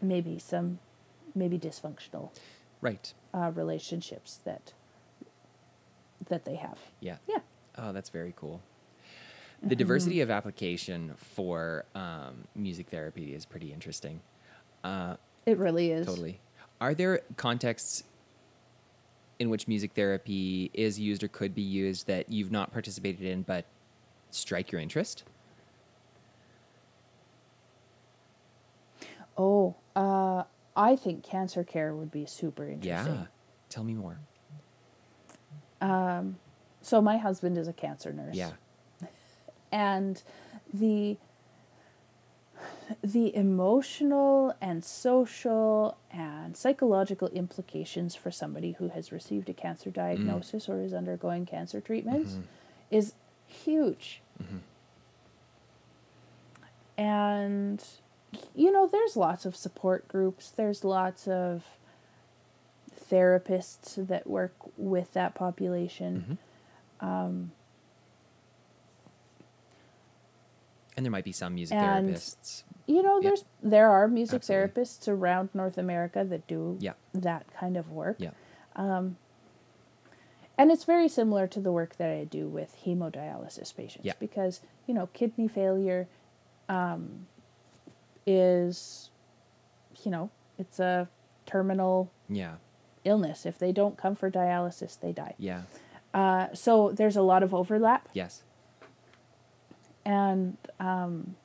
[0.02, 0.78] maybe some
[1.34, 2.30] maybe dysfunctional
[2.86, 3.12] Right.
[3.34, 4.72] uh, relationships that
[6.28, 6.78] that they have.
[7.00, 7.16] Yeah.
[7.28, 7.38] Yeah.
[7.76, 8.60] Oh, that's very cool.
[9.62, 14.20] The diversity of application for um, music therapy is pretty interesting.
[14.84, 15.16] Uh,
[15.46, 16.06] It really is.
[16.06, 16.38] totally.
[16.80, 18.04] Are there contexts
[19.40, 23.42] in which music therapy is used or could be used that you've not participated in
[23.42, 23.64] but
[24.30, 25.24] strike your interest?
[29.36, 30.44] Oh, uh,
[30.76, 33.14] I think cancer care would be super interesting.
[33.14, 33.26] Yeah.
[33.70, 34.18] Tell me more.
[35.80, 36.36] Um,
[36.82, 38.36] So my husband is a cancer nurse.
[38.36, 38.52] Yeah.
[39.72, 40.22] and
[40.72, 41.16] the
[43.02, 50.00] the emotional and social and psychological implications for somebody who has received a cancer mm-hmm.
[50.00, 52.42] diagnosis or is undergoing cancer treatments mm-hmm.
[52.90, 53.14] is
[53.46, 54.22] huge.
[54.42, 54.58] Mm-hmm.
[56.98, 57.84] And
[58.54, 61.64] you know, there's lots of support groups, there's lots of
[63.10, 66.38] therapists that work with that population.
[67.00, 67.06] Mm-hmm.
[67.08, 67.52] Um,
[70.96, 72.62] and there might be some music And- therapists.
[72.86, 73.28] you know Yeah.
[73.30, 74.82] there's there are music Absolutely.
[74.82, 76.94] therapists around north america that do Yeah.
[77.12, 78.30] that kind of work Yeah.
[78.74, 79.16] Um,
[80.58, 84.14] and it's very similar to the work that i do with hemodialysis patients Yeah.
[84.18, 86.08] because you know kidney failure
[86.68, 87.26] um,
[88.26, 89.10] is
[90.04, 91.08] you know it's a
[91.46, 92.56] terminal Yeah.
[93.04, 95.62] illness if they don't come for dialysis they die Yeah.
[96.12, 98.42] uh, so there's a lot of overlap Yes.
[100.04, 101.36] and um,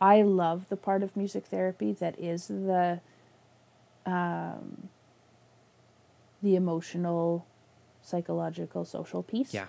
[0.00, 3.00] I love the part of music therapy that is the
[4.06, 4.88] um,
[6.42, 7.44] the emotional,
[8.02, 9.66] psychological, social piece Yeah.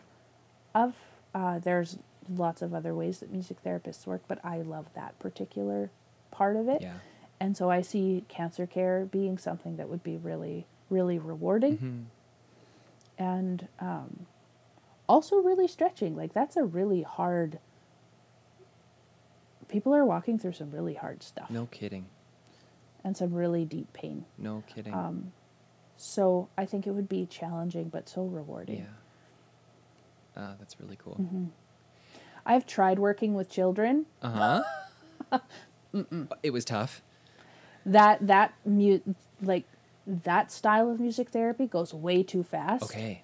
[0.73, 0.95] of.
[1.35, 1.97] Uh, there's
[2.37, 5.89] lots of other ways that music therapists work, but I love that particular
[6.31, 6.81] part of it.
[6.81, 6.93] Yeah.
[7.39, 12.05] And so I see cancer care being something that would be really, really rewarding Mhm.
[13.17, 14.27] and um,
[15.09, 16.15] also really stretching.
[16.15, 17.59] Like that's a really hard.
[19.67, 22.05] People are walking through some really hard stuff No kidding.
[23.03, 24.25] and some really deep pain.
[24.37, 24.93] No kidding.
[24.93, 25.31] Um,
[25.97, 28.85] so I think it would be challenging but so rewarding.
[30.35, 30.41] yeah.
[30.41, 31.15] Uh, that's really cool.
[31.19, 31.45] Mm-hmm.
[32.45, 34.05] I've tried working with children.
[34.21, 34.61] Uh
[35.31, 35.39] huh.
[36.43, 37.01] it was tough.
[37.85, 38.99] That that mu-
[39.41, 39.65] like
[40.05, 42.83] that style of music therapy goes way too fast.
[42.83, 43.23] Okay.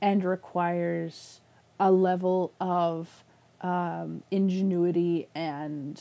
[0.00, 1.40] and requires
[1.80, 3.24] a level of
[3.62, 6.00] um, ingenuity and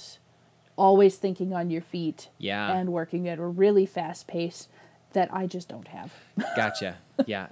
[0.76, 2.72] always thinking on your feet Yeah.
[2.78, 4.68] and working at a really fast pace
[5.14, 6.14] that I just don't have.
[6.56, 6.98] Gotcha.
[7.26, 7.48] Yeah.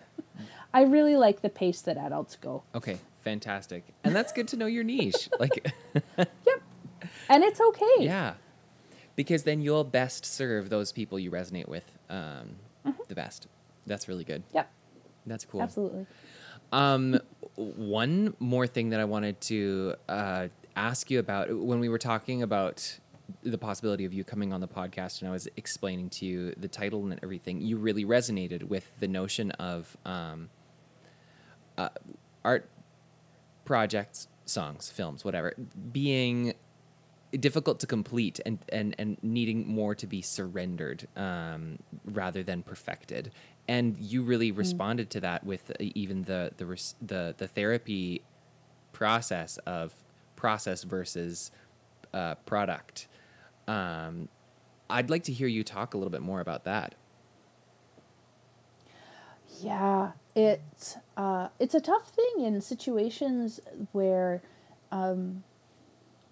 [0.72, 2.62] I really like the pace that adults go.
[2.76, 3.00] Okay.
[3.26, 3.84] Fantastic.
[4.06, 5.30] And that's good to know your niche.
[5.40, 5.74] Like,
[6.18, 6.30] Yep.
[7.28, 7.96] And it's okay.
[8.00, 8.36] yeah.
[9.18, 12.56] Because then you'll best serve those people you resonate with um,
[12.86, 13.02] Mm-hmm.
[13.08, 13.48] the best.
[13.88, 14.44] That's really good.
[14.54, 14.70] Yep.
[15.26, 15.62] That's cool.
[15.64, 16.06] Absolutely.
[16.72, 17.20] Um,
[17.56, 22.44] one more thing that I wanted to uh, ask you about when we were talking
[22.44, 23.00] about
[23.42, 26.68] the possibility of you coming on the podcast, and I was explaining to you the
[26.68, 30.50] title and everything, you really resonated with the notion of um,
[31.78, 31.90] uh,
[32.44, 32.70] art
[33.66, 35.54] projects, songs, films, whatever,
[35.92, 36.54] being
[37.40, 43.32] difficult to complete and, and, and needing more to be surrendered um, rather than perfected.
[43.68, 48.22] And you really responded to that with even the the res- the the therapy
[48.94, 49.94] process of
[50.36, 51.50] process versus
[52.14, 53.08] uh, product.
[53.68, 54.30] Um,
[54.88, 56.94] I'd like to hear you talk a little bit more about that.
[59.62, 63.60] Yeah, it's uh, it's a tough thing in situations
[63.92, 64.42] where
[64.92, 65.44] um,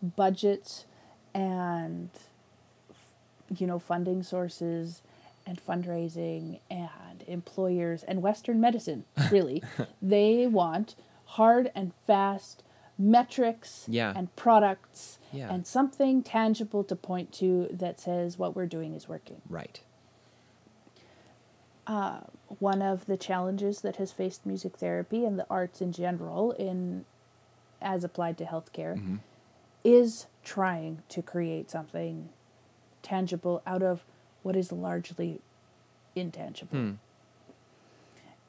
[0.02, 0.86] budgets
[1.34, 2.10] and
[3.58, 5.02] you know funding sources
[5.46, 9.62] and fundraising and employers and Western medicine really
[10.02, 10.96] they want
[11.26, 12.64] hard and fast
[12.98, 14.14] metrics Yeah.
[14.16, 15.52] and products Yeah.
[15.54, 19.82] and something tangible to point to that says what we're doing is working Right.
[22.60, 27.06] One of the challenges that has faced music therapy and the arts in general in
[27.82, 29.20] as applied to healthcare
[29.84, 32.30] is trying to create something
[33.02, 34.04] tangible out of
[34.44, 35.40] what is largely
[36.16, 36.92] intangible Hmm.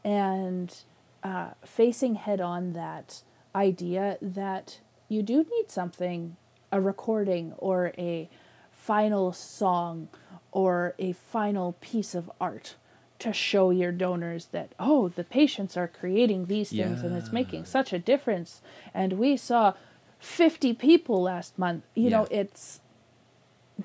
[0.05, 0.75] and
[1.23, 3.23] uh, facing head on that
[3.55, 6.37] idea that you do need something
[6.71, 8.29] a recording or a
[8.73, 10.09] final song
[10.53, 12.75] or a final piece of art
[13.19, 17.65] to show your donors that oh the patients are creating these things and it's making
[17.65, 18.61] such a difference
[18.93, 19.73] and we saw
[20.19, 22.81] 50 people last month you know it's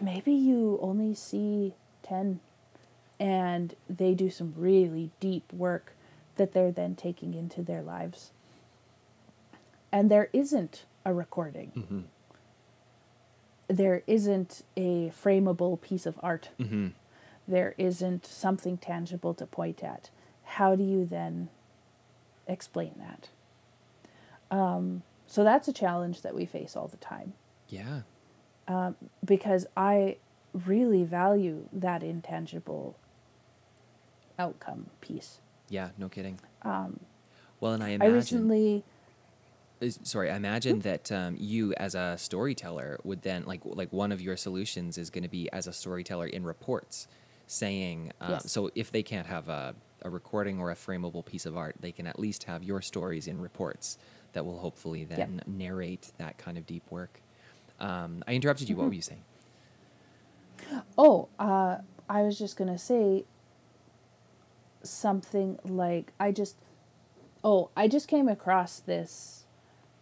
[0.01, 1.73] maybe you only see
[2.03, 2.39] 10
[3.19, 5.93] and they do some really deep work
[6.37, 8.31] that they're then taking into their lives.
[9.91, 11.71] And there isn't a recording.
[11.75, 12.03] Mhm.
[13.67, 16.49] There isn't a frameable piece of art.
[16.57, 16.87] hmm
[17.49, 20.11] There isn't something tangible to point at.
[20.43, 21.49] how do you then
[22.47, 23.29] explain that?
[24.55, 27.33] Um, so that's a challenge that we face all the time
[27.67, 28.01] Yeah.
[29.25, 30.17] because I
[30.53, 32.95] really value that intangible
[34.39, 35.39] outcome piece.
[35.69, 35.89] Yeah.
[35.97, 36.39] No kidding.
[36.63, 38.01] well, and I imagine.
[38.01, 38.83] Um, I recently,
[40.03, 44.19] sorry i imagine that um, you as a storyteller would then like like one of
[44.21, 47.07] your solutions is going to be as a storyteller in reports
[47.51, 48.51] saying uh, Yes.
[48.51, 51.91] so if they can't have a, a recording or a frameable piece of art they
[51.91, 53.97] can at least have your stories in reports
[54.33, 57.21] that will hopefully then narrate that kind of deep work
[57.79, 58.89] um, i interrupted you what Mm-hmm.
[58.89, 59.23] were you saying
[60.97, 61.77] oh, uh,
[62.09, 63.25] I was just going to say
[64.83, 66.55] something like, I just,
[67.43, 69.45] oh, I just came across this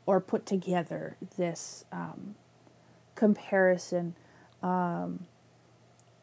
[0.05, 2.35] or put together this um,
[3.15, 4.15] comparison.
[4.63, 5.25] Um,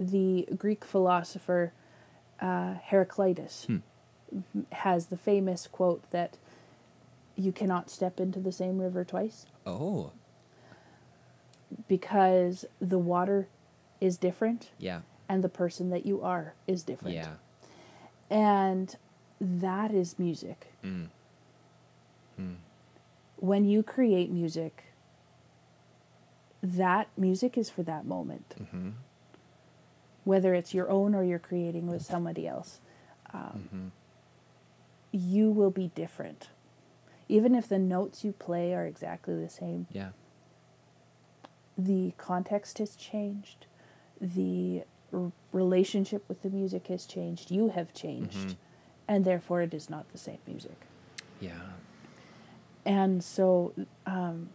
[0.01, 1.72] the Greek philosopher
[2.40, 3.66] uh, Heraclitus
[4.72, 6.36] has the famous quote that
[7.36, 10.11] you cannot step into the same river twice oh
[11.88, 13.49] because the water
[14.01, 17.14] is different yeah and the person that you are is different.
[17.14, 17.34] yeah
[18.30, 18.95] And
[19.40, 20.66] that is music.
[20.82, 21.09] Mm.
[22.40, 22.57] Mm.
[23.36, 24.84] When you create music,
[26.62, 28.55] that music is for that moment.
[28.61, 28.92] Mhm.
[30.24, 32.80] Whether it's your own or you're creating with somebody else,
[33.32, 33.90] um, Mhm.
[35.12, 36.48] you will be different.
[37.28, 40.10] Even if the notes you play are exactly the same, yeah
[41.76, 43.66] the context has changed,
[44.20, 48.56] the r- relationship with the music has changed, you have changed, Mhm.
[49.08, 50.86] and therefore it is not the same music.
[51.40, 51.72] yeah
[52.86, 53.72] And so,
[54.06, 54.50] um,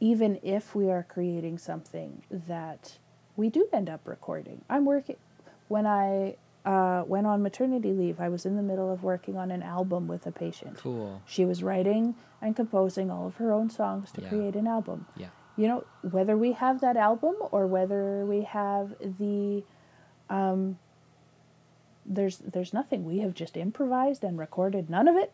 [0.00, 2.98] even if we are creating something that
[3.36, 5.16] we do end up recording, I'm working.
[5.68, 9.50] When I uh, went on maternity leave, I was in the middle of working on
[9.50, 10.76] an album with a patient.
[10.78, 14.28] cool She was writing and composing all of her own songs to Yeah.
[14.28, 15.06] create an album.
[15.16, 19.64] yeah You know, whether we have that album or whether we have the
[20.28, 20.78] um,
[22.04, 23.04] there's there's nothing.
[23.04, 25.32] We have just improvised and recorded none of it.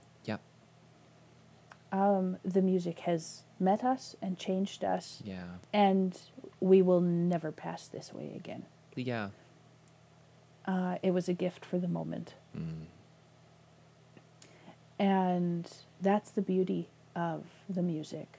[1.93, 6.19] Um, the music has met us and changed us, yeah and
[6.61, 8.65] we will never pass this way again.
[8.97, 9.29] yeah
[10.67, 12.87] Uh, it was a gift for the moment, mm.
[14.99, 15.71] and
[16.01, 18.39] that's the beauty of the music.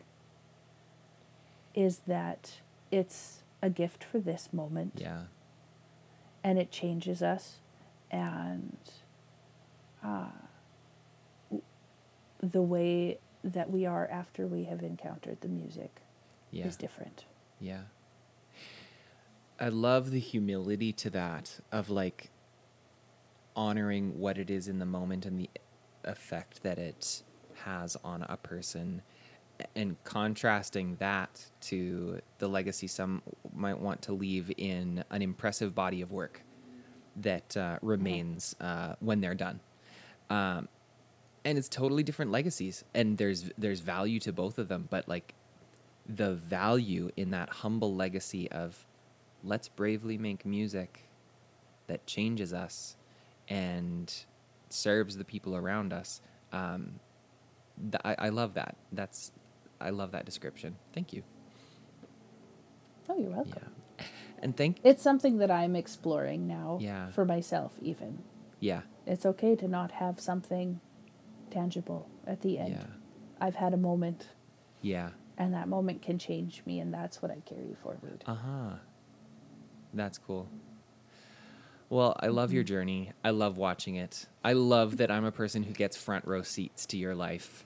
[1.76, 2.54] Is that
[2.92, 4.94] it's a gift for this moment.
[4.98, 5.24] yeah
[6.46, 7.60] and it changes us
[8.12, 8.78] and
[10.04, 10.26] uh,
[11.50, 11.64] w-
[12.42, 16.02] the way that we are after we have encountered the music
[16.52, 17.26] yeah is different
[17.60, 17.82] Yeah.
[19.60, 22.32] I love the humility to that of like
[23.56, 25.50] honoring what it is in the moment and the
[26.04, 27.24] effect that it
[27.64, 29.02] has on a person
[29.76, 33.22] and contrasting that to the legacy some
[33.54, 36.42] might want to leave in an impressive body of work
[37.16, 39.60] that uh, remains uh, when they're done.
[40.30, 40.68] Um,
[41.46, 45.34] and it's totally different legacies and there's there's value to both of them but like
[46.08, 48.86] the value in that humble legacy of
[49.44, 51.10] let's bravely make music
[51.88, 52.96] that changes us
[53.50, 54.14] and
[54.70, 56.22] serves the people around us.
[56.52, 57.00] Um,
[57.80, 58.76] th- I, I love that.
[58.92, 59.32] That's
[59.82, 60.76] I love that description.
[60.94, 61.24] Thank you.
[63.10, 63.54] oh you're welcome
[64.00, 64.06] Yeah,
[64.42, 67.10] and thank it's something that i'm exploring now Yeah.
[67.10, 68.20] for myself even
[68.60, 70.80] yeah it's okay to not have something
[71.54, 74.28] tangible at the end yeah i've had a moment
[74.82, 78.76] yeah and that moment can change me and that's what i carry forward uh huh.
[79.94, 80.50] That's cool.
[81.90, 83.12] Well, I love your journey.
[83.24, 84.26] I love watching it.
[84.44, 87.64] I love that I'm a person who gets front row seats to your life.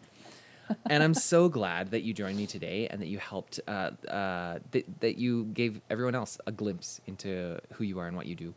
[0.89, 4.59] and I'm so glad that you joined me today and that you helped, uh, uh,
[4.71, 8.35] that, that you gave everyone else a glimpse into who you are and what you
[8.35, 8.53] do.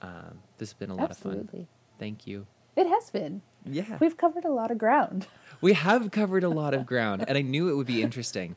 [0.00, 1.32] Um, this has been a lot of fun.
[1.32, 1.68] absolutely
[1.98, 2.46] Thank you.
[2.76, 3.98] it has been Yeah.
[4.00, 5.26] we've covered a lot of ground
[5.60, 8.54] We have covered a lot of ground, and I knew it would be interesting.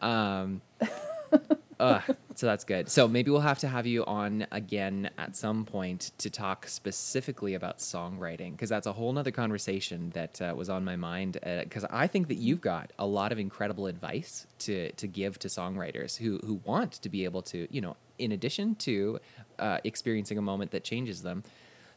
[0.00, 0.62] Um,
[1.80, 2.00] uh,
[2.34, 2.88] so that's good.
[2.88, 7.52] So maybe we'll have to have you on again at some point to talk specifically
[7.52, 11.36] about songwriting, because that's a whole nother conversation that uh, was on my mind.
[11.42, 15.48] Because I think that you've got a lot of incredible advice to to give to
[15.48, 19.20] songwriters who who want to be able to, you know, in addition to
[19.58, 21.42] uh, experiencing a moment that changes them,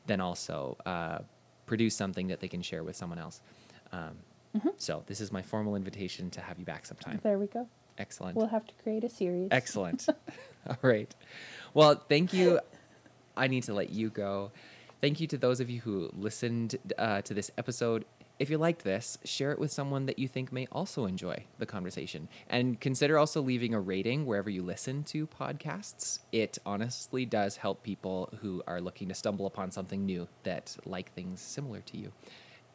[0.08, 1.20] then also uh,
[1.72, 3.40] produce something that they can share with someone else.
[3.94, 4.16] Um,
[4.78, 7.18] So this is my formal invitation to have you back sometime.
[7.24, 7.64] there we go
[7.98, 8.36] Excellent.
[8.36, 10.02] we'll have to create a series Excellent.
[10.70, 11.12] All right.
[11.74, 12.60] Well, thank you.
[13.38, 14.52] I need to let you go.
[15.00, 15.94] Thank you to those of you who
[16.28, 18.04] listened uh, to this episode.
[18.42, 21.68] If you liked this, share it with someone that you think may also enjoy the
[21.68, 22.28] conversation.
[22.50, 26.22] And consider also leaving a rating wherever you listen to podcasts.
[26.32, 31.14] It honestly does help people who are looking to stumble upon something new that like
[31.14, 32.14] things similar to you.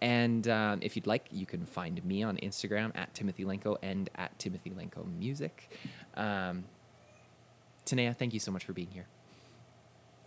[0.01, 4.09] And um, if you'd like, you can find me on Instagram at Timothy Lenko and
[4.15, 5.69] at Timothy Lenko Music.
[6.15, 6.67] Um,
[7.85, 9.09] Tinaya, thank you so much for being here.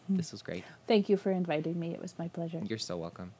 [0.09, 0.65] This was great.
[0.85, 1.93] Thank you for inviting me.
[1.93, 2.61] It was my pleasure.
[2.65, 3.31] You're so welcome.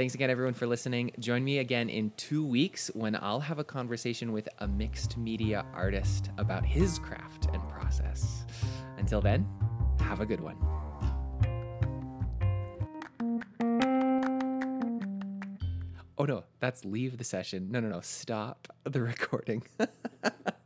[0.00, 1.10] Thanks again, everyone, for listening.
[1.18, 5.66] Join me again in two weeks when I'll have a conversation with a mixed media
[5.74, 8.46] artist about his craft and process.
[8.96, 9.46] Until then,
[9.98, 10.56] have a good one.
[16.16, 17.70] Oh no, that's leave the session.
[17.70, 19.64] No, no, no, stop the recording.